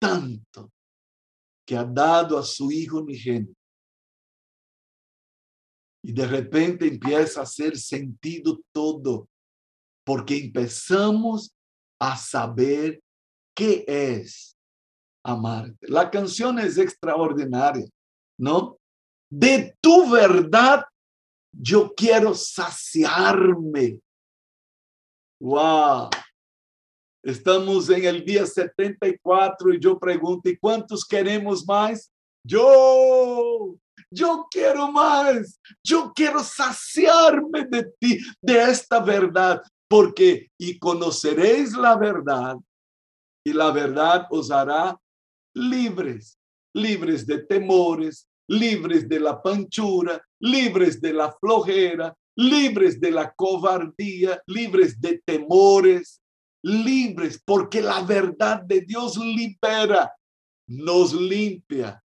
tanto 0.00 0.70
que 1.66 1.76
ha 1.76 1.84
dado 1.84 2.38
a 2.38 2.42
su 2.42 2.70
Hijo 2.70 2.98
unigénito 2.98 3.59
y 6.02 6.12
de 6.12 6.26
repente 6.26 6.86
empieza 6.86 7.40
a 7.40 7.44
hacer 7.44 7.76
sentido 7.76 8.60
todo, 8.72 9.28
porque 10.04 10.36
empezamos 10.38 11.54
a 12.00 12.16
saber 12.16 13.02
qué 13.54 13.84
es 13.86 14.56
amarte. 15.24 15.86
La 15.88 16.10
canción 16.10 16.58
es 16.58 16.78
extraordinaria, 16.78 17.86
¿no? 18.38 18.78
De 19.30 19.76
tu 19.80 20.10
verdad 20.10 20.84
yo 21.52 21.92
quiero 21.94 22.34
saciarme. 22.34 24.00
Wow. 25.40 26.10
Estamos 27.22 27.90
en 27.90 28.04
el 28.04 28.24
día 28.24 28.46
74 28.46 29.74
y 29.74 29.80
yo 29.80 29.98
pregunto, 29.98 30.48
¿y 30.48 30.56
cuántos 30.56 31.04
queremos 31.04 31.66
más? 31.66 32.10
Yo, 32.42 33.76
yo 34.10 34.46
quiero 34.50 34.90
más, 34.90 35.60
yo 35.84 36.12
quiero 36.14 36.42
saciarme 36.42 37.64
de 37.66 37.92
ti, 37.98 38.18
de 38.40 38.62
esta 38.62 39.00
verdad, 39.00 39.62
porque 39.88 40.48
y 40.58 40.78
conoceréis 40.78 41.72
la 41.72 41.96
verdad 41.96 42.56
y 43.44 43.52
la 43.52 43.70
verdad 43.70 44.26
os 44.30 44.50
hará 44.50 44.96
libres, 45.54 46.38
libres 46.74 47.26
de 47.26 47.38
temores, 47.38 48.28
libres 48.48 49.08
de 49.08 49.20
la 49.20 49.40
panchura, 49.40 50.22
libres 50.40 51.00
de 51.00 51.12
la 51.12 51.32
flojera, 51.32 52.14
libres 52.36 53.00
de 53.00 53.10
la 53.10 53.32
cobardía, 53.32 54.42
libres 54.46 55.00
de 55.00 55.20
temores, 55.24 56.20
libres 56.62 57.40
porque 57.44 57.80
la 57.80 58.02
verdad 58.02 58.62
de 58.62 58.82
Dios 58.82 59.16
libera, 59.16 60.12
nos 60.68 61.12
limpia, 61.14 62.02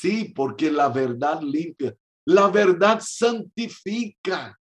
Sí, 0.00 0.24
porque 0.34 0.72
la 0.72 0.88
verdad 0.88 1.40
limpia, 1.40 1.96
la 2.26 2.48
verdad 2.48 3.00
santifica, 3.00 4.58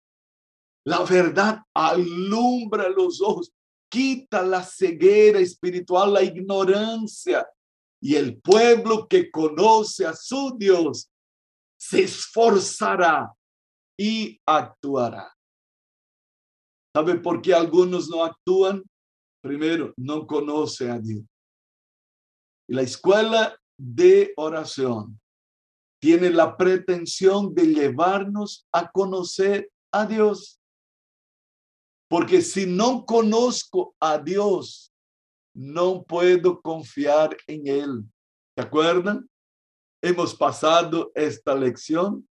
la 0.84 1.04
verdad 1.04 1.62
alumbra 1.74 2.90
los 2.90 3.20
ojos, 3.22 3.50
quita 3.90 4.42
la 4.42 4.62
ceguera 4.62 5.38
espiritual, 5.38 6.12
la 6.12 6.22
ignorancia. 6.22 7.48
Y 8.00 8.16
el 8.16 8.40
pueblo 8.42 9.08
que 9.08 9.30
conoce 9.30 10.04
a 10.04 10.14
su 10.14 10.54
Dios 10.58 11.08
se 11.78 12.02
esforzará 12.02 13.32
y 13.98 14.38
actuará. 14.44 15.32
¿Sabe 16.94 17.14
por 17.14 17.40
qué 17.40 17.54
algunos 17.54 18.08
no 18.10 18.22
actúan? 18.22 18.82
Primero, 19.42 19.94
no 19.96 20.26
conoce 20.26 20.90
a 20.90 20.98
Dios. 20.98 21.24
La 22.68 22.82
escuela 22.82 23.56
de 23.78 24.32
oración 24.36 25.21
tiene 26.02 26.30
la 26.30 26.56
pretensión 26.56 27.54
de 27.54 27.64
llevarnos 27.64 28.66
a 28.72 28.90
conocer 28.90 29.70
a 29.92 30.04
Dios. 30.04 30.60
Porque 32.10 32.42
si 32.42 32.66
no 32.66 33.06
conozco 33.06 33.94
a 34.00 34.18
Dios, 34.18 34.92
no 35.54 36.02
puedo 36.02 36.60
confiar 36.60 37.36
en 37.46 37.68
Él. 37.68 38.04
¿Se 38.56 38.64
acuerdan? 38.64 39.30
Hemos 40.02 40.34
pasado 40.34 41.12
esta 41.14 41.54
lección. 41.54 42.28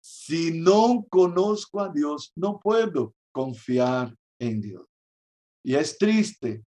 Si 0.00 0.52
no 0.52 1.04
conozco 1.10 1.80
a 1.80 1.88
Dios, 1.88 2.30
no 2.36 2.60
puedo 2.60 3.16
confiar 3.32 4.14
en 4.38 4.60
Dios. 4.60 4.86
Y 5.64 5.74
es 5.74 5.98
triste 5.98 6.64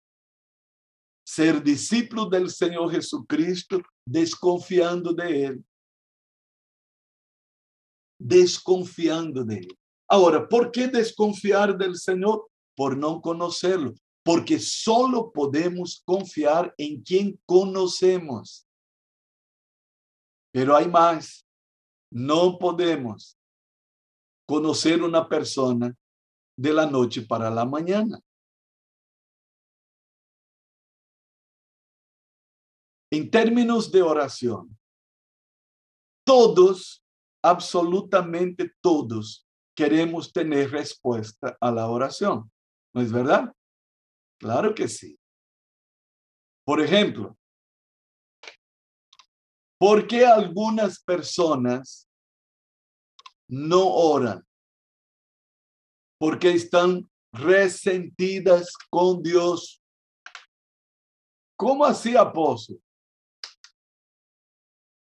ser 1.27 1.63
discípulo 1.63 2.27
del 2.27 2.51
Señor 2.51 2.91
Jesucristo 2.93 3.81
desconfiando 4.07 5.15
de 5.15 5.47
Él 5.47 5.65
desconfiando 8.25 9.45
de 9.45 9.59
Él. 9.59 9.79
Ahora, 10.09 10.49
¿por 10.49 10.71
qué 10.73 10.89
desconfiar 10.89 11.77
del 11.77 11.97
Señor? 11.97 12.49
Por 12.75 12.97
no 12.97 13.21
conocerlo, 13.21 13.93
porque 14.25 14.59
solo 14.59 15.31
podemos 15.31 16.03
confiar 16.07 16.75
en 16.79 17.03
quien 17.03 17.39
conocemos. 17.45 18.67
Pero 20.51 20.75
hay 20.75 20.89
más, 20.89 21.47
no 22.11 22.59
podemos 22.59 23.39
conocer 24.47 25.03
una 25.03 25.29
persona 25.29 25.95
de 26.57 26.73
la 26.73 26.87
noche 26.87 27.23
para 27.23 27.51
la 27.51 27.67
mañana. 27.67 28.19
En 33.11 33.31
términos 33.31 33.93
de 33.93 34.03
oración, 34.03 34.77
todos 36.25 37.04
absolutamente 37.45 38.73
todos 38.81 39.47
queremos 39.77 40.33
tener 40.33 40.71
respuesta 40.71 41.59
a 41.61 41.71
la 41.71 41.89
oración. 41.89 42.51
¿No 42.95 43.03
es 43.03 43.13
verdad? 43.13 43.55
Claro 44.41 44.75
que 44.75 44.89
sí. 44.89 45.19
Por 46.65 46.81
ejemplo, 46.81 47.37
¿por 49.79 50.07
qué 50.07 50.25
algunas 50.25 51.03
personas 51.03 52.09
no 53.47 53.87
oran? 53.89 54.43
Porque 56.19 56.53
están 56.53 57.11
resentidas 57.31 58.73
con 58.89 59.23
Dios. 59.23 59.83
¿Cómo 61.59 61.85
así, 61.85 62.17
apóstol? 62.17 62.81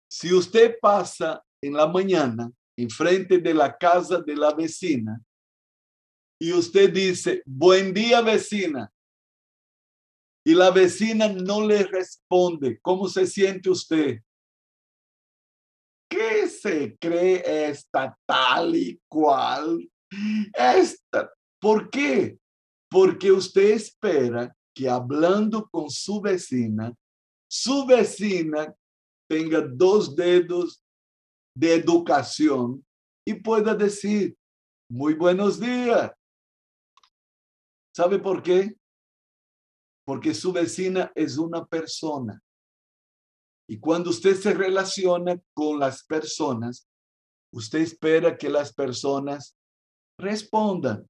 Si 0.09 0.33
usted 0.33 0.79
pasa 0.81 1.43
en 1.61 1.73
la 1.73 1.87
mañana 1.87 2.51
enfrente 2.77 3.37
de 3.37 3.53
la 3.53 3.77
casa 3.77 4.19
de 4.21 4.35
la 4.35 4.53
vecina 4.53 5.21
y 6.39 6.51
usted 6.53 6.91
dice, 6.91 7.43
buen 7.45 7.93
día 7.93 8.21
vecina, 8.21 8.91
y 10.43 10.55
la 10.55 10.71
vecina 10.71 11.27
no 11.27 11.65
le 11.65 11.83
responde, 11.83 12.79
¿cómo 12.81 13.07
se 13.07 13.27
siente 13.27 13.69
usted? 13.69 14.19
¿Qué 16.09 16.47
se 16.47 16.97
cree 16.97 17.43
esta 17.69 18.17
tal 18.25 18.75
y 18.75 18.99
cual? 19.07 19.87
Esta. 20.53 21.31
¿Por 21.59 21.91
qué? 21.91 22.39
Porque 22.89 23.31
usted 23.31 23.71
espera 23.71 24.53
que 24.75 24.89
hablando 24.89 25.69
con 25.69 25.91
su 25.91 26.19
vecina, 26.19 26.91
su 27.47 27.85
vecina 27.85 28.73
tenga 29.29 29.61
dos 29.61 30.15
dedos 30.15 30.83
de 31.53 31.75
educación 31.75 32.85
y 33.25 33.35
pueda 33.35 33.75
decir, 33.75 34.37
muy 34.89 35.13
buenos 35.13 35.59
días. 35.59 36.11
¿Sabe 37.95 38.19
por 38.19 38.41
qué? 38.41 38.75
Porque 40.05 40.33
su 40.33 40.51
vecina 40.51 41.11
es 41.15 41.37
una 41.37 41.65
persona. 41.65 42.41
Y 43.67 43.79
cuando 43.79 44.09
usted 44.09 44.35
se 44.35 44.53
relaciona 44.53 45.39
con 45.53 45.79
las 45.79 46.03
personas, 46.03 46.89
usted 47.53 47.79
espera 47.79 48.37
que 48.37 48.49
las 48.49 48.73
personas 48.73 49.55
respondan. 50.17 51.07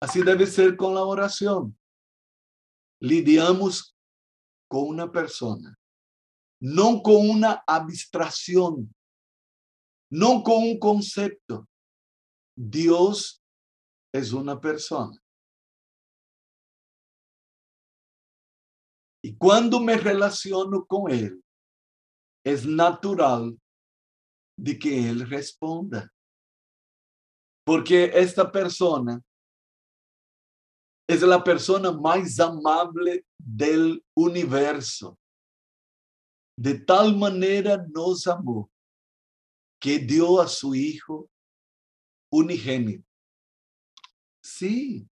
Así 0.00 0.22
debe 0.22 0.46
ser 0.46 0.76
con 0.76 0.94
la 0.94 1.04
oración. 1.04 1.78
Lidiamos 3.00 3.96
con 4.68 4.88
una 4.88 5.10
persona 5.10 5.78
no 6.64 7.02
con 7.02 7.28
una 7.28 7.62
abstracción, 7.66 8.90
no 10.10 10.42
con 10.42 10.62
un 10.62 10.78
concepto. 10.78 11.68
Dios 12.56 13.42
es 14.14 14.32
una 14.32 14.58
persona. 14.58 15.14
Y 19.22 19.36
cuando 19.36 19.78
me 19.78 19.98
relaciono 19.98 20.86
con 20.86 21.10
Él, 21.10 21.44
es 22.46 22.64
natural 22.64 23.58
de 24.58 24.78
que 24.78 25.10
Él 25.10 25.28
responda. 25.28 26.10
Porque 27.66 28.10
esta 28.14 28.50
persona 28.50 29.20
es 31.06 31.20
la 31.20 31.44
persona 31.44 31.92
más 31.92 32.40
amable 32.40 33.26
del 33.38 34.02
universo. 34.16 35.18
De 36.56 36.78
tal 36.78 37.16
manera 37.16 37.84
nos 37.92 38.26
amó 38.26 38.70
que 39.80 39.98
dio 39.98 40.40
a 40.40 40.48
su 40.48 40.74
Hijo 40.74 41.28
unigénito. 42.30 43.06
Sí. 44.42 45.06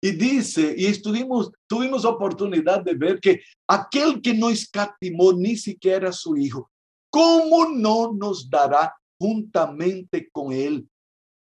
Y 0.00 0.12
dice, 0.12 0.74
y 0.76 0.86
estuvimos, 0.86 1.50
tuvimos 1.68 2.04
oportunidad 2.04 2.82
de 2.82 2.94
ver 2.94 3.18
que 3.20 3.42
aquel 3.68 4.20
que 4.20 4.34
no 4.34 4.50
escatimó 4.50 5.32
ni 5.32 5.56
siquiera 5.56 6.10
a 6.10 6.12
su 6.12 6.36
Hijo, 6.36 6.70
¿cómo 7.08 7.68
no 7.68 8.12
nos 8.12 8.50
dará 8.50 8.92
juntamente 9.18 10.28
con 10.30 10.52
Él 10.52 10.88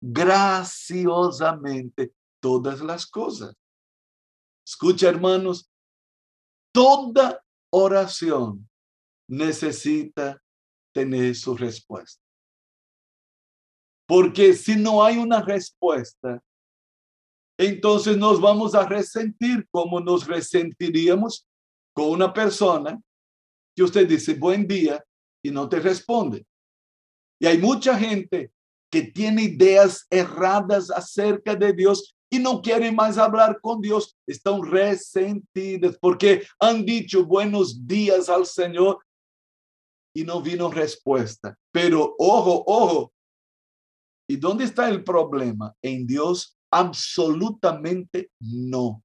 graciosamente 0.01 2.13
todas 2.41 2.81
las 2.81 3.07
cosas? 3.07 3.55
Escucha, 4.65 5.09
hermanos, 5.09 5.69
toda 6.73 7.43
oración 7.69 8.69
necesita 9.31 10.41
tener 10.93 11.33
su 11.35 11.55
respuesta. 11.55 12.21
Porque 14.05 14.53
si 14.53 14.75
no 14.75 15.03
hay 15.03 15.17
una 15.17 15.41
respuesta, 15.41 16.43
entonces 17.57 18.17
nos 18.17 18.41
vamos 18.41 18.75
a 18.75 18.85
resentir 18.85 19.65
como 19.71 20.01
nos 20.01 20.27
resentiríamos 20.27 21.47
con 21.93 22.09
una 22.09 22.33
persona 22.33 23.01
que 23.73 23.83
usted 23.83 24.05
dice 24.05 24.33
buen 24.33 24.67
día 24.67 25.01
y 25.41 25.49
no 25.49 25.69
te 25.69 25.79
responde. 25.79 26.45
Y 27.39 27.45
hay 27.45 27.57
mucha 27.57 27.97
gente 27.97 28.51
que 28.91 29.03
tiene 29.03 29.43
ideas 29.43 30.05
erradas 30.09 30.91
acerca 30.91 31.55
de 31.55 31.71
Dios 31.71 32.13
y 32.29 32.39
no 32.39 32.61
quieren 32.61 32.95
más 32.95 33.17
hablar 33.17 33.61
con 33.61 33.79
Dios, 33.79 34.17
están 34.27 34.61
resentidas 34.63 35.97
porque 36.01 36.43
han 36.59 36.85
dicho 36.85 37.25
buenos 37.25 37.87
días 37.87 38.27
al 38.27 38.45
Señor 38.45 38.99
y 40.13 40.23
no 40.23 40.41
vino 40.41 40.69
respuesta. 40.71 41.57
Pero 41.71 42.15
ojo, 42.17 42.63
ojo, 42.67 43.13
¿Y 44.31 44.37
dónde 44.37 44.63
está 44.63 44.87
el 44.87 45.03
problema? 45.03 45.75
En 45.81 46.07
Dios, 46.07 46.57
absolutamente 46.71 48.31
no. 48.39 49.03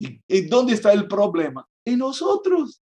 ¿Y, 0.00 0.40
dónde 0.48 0.72
está 0.72 0.92
el 0.92 1.06
problema? 1.06 1.64
En 1.84 2.00
nosotros. 2.00 2.82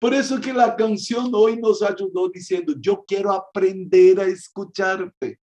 Por 0.00 0.14
eso 0.14 0.40
que 0.40 0.52
la 0.52 0.76
canción 0.76 1.32
hoy 1.34 1.60
nos 1.60 1.82
ayudó 1.82 2.28
diciendo, 2.28 2.74
yo 2.78 3.04
quiero 3.04 3.32
aprender 3.32 4.20
a 4.20 4.26
escucharte. 4.26 5.40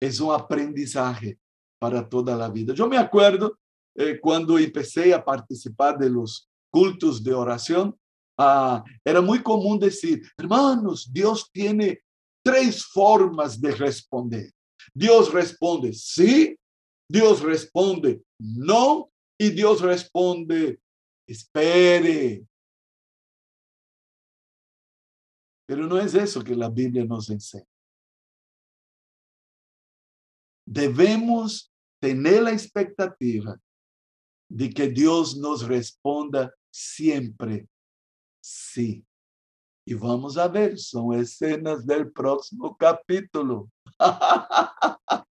Es 0.00 0.18
un 0.18 0.32
aprendizaje 0.32 1.38
para 1.78 2.08
toda 2.08 2.34
la 2.38 2.48
vida. 2.48 2.72
Yo 2.72 2.88
me 2.88 2.96
acuerdo 2.96 3.58
eh, 3.96 4.18
cuando 4.18 4.58
empecé 4.58 5.12
a 5.12 5.22
participar 5.22 5.98
de 5.98 6.08
los 6.08 6.48
cultos 6.72 7.22
de 7.22 7.34
oración, 7.34 7.96
Ah, 8.38 8.82
era 9.04 9.20
muy 9.20 9.42
común 9.42 9.78
decir, 9.78 10.22
hermanos, 10.36 11.08
Dios 11.12 11.50
tiene 11.52 12.02
tres 12.42 12.84
formas 12.84 13.60
de 13.60 13.72
responder. 13.72 14.50
Dios 14.92 15.32
responde 15.32 15.92
sí, 15.92 16.58
Dios 17.08 17.40
responde 17.40 18.24
no 18.38 19.12
y 19.38 19.50
Dios 19.50 19.80
responde 19.80 20.80
espere. 21.26 22.44
Pero 25.66 25.86
no 25.86 25.98
es 25.98 26.14
eso 26.14 26.42
que 26.42 26.56
la 26.56 26.68
Biblia 26.68 27.04
nos 27.04 27.30
enseña. 27.30 27.66
Debemos 30.66 31.72
tener 32.00 32.42
la 32.42 32.52
expectativa 32.52 33.56
de 34.50 34.70
que 34.70 34.88
Dios 34.88 35.36
nos 35.36 35.66
responda 35.66 36.52
siempre 36.72 37.68
Sí. 38.42 39.04
Y 39.84 39.94
vamos 39.94 40.36
a 40.36 40.48
ver, 40.48 40.78
son 40.78 41.14
escenas 41.14 41.86
del 41.86 42.12
próximo 42.12 42.76
capítulo. 42.76 43.70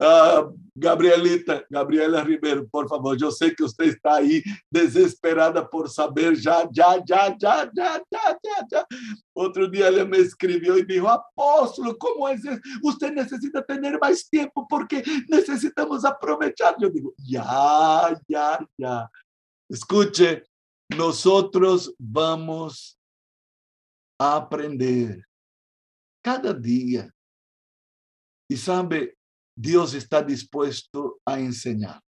Ah, 0.00 0.48
Gabrielita, 0.74 1.64
Gabriela 1.70 2.24
Ribeiro, 2.24 2.66
por 2.68 2.88
favor, 2.88 3.16
yo 3.16 3.30
sé 3.30 3.54
que 3.54 3.62
usted 3.62 3.84
está 3.84 4.16
ahí 4.16 4.42
desesperada 4.68 5.68
por 5.68 5.88
saber 5.88 6.34
ya, 6.34 6.68
ya, 6.72 6.96
ya, 7.04 7.36
ya, 7.38 7.70
ya, 7.72 8.02
ya, 8.10 8.38
ya, 8.42 8.66
ya. 8.68 8.86
Otro 9.32 9.68
día 9.68 9.88
ella 9.88 10.04
me 10.04 10.18
escribió 10.18 10.76
y 10.76 10.84
dijo, 10.84 11.08
apóstolo, 11.08 11.96
¿cómo 11.96 12.28
es 12.28 12.44
eso? 12.44 12.60
Usted 12.82 13.12
necesita 13.12 13.64
tener 13.64 13.98
más 14.00 14.28
tiempo 14.28 14.66
porque 14.68 15.04
necesitamos 15.28 16.04
aprovechar. 16.04 16.74
Yo 16.80 16.90
digo, 16.90 17.12
ya, 17.18 18.18
ya, 18.26 18.58
ya. 18.76 19.10
Escuche, 19.72 20.44
nosotros 20.94 21.94
vamos 21.98 23.00
a 24.20 24.36
aprender 24.36 25.24
cada 26.22 26.52
día. 26.52 27.10
Y 28.50 28.56
sabe, 28.58 29.16
Dios 29.56 29.94
está 29.94 30.22
dispuesto 30.22 31.22
a 31.24 31.40
enseñar. 31.40 32.02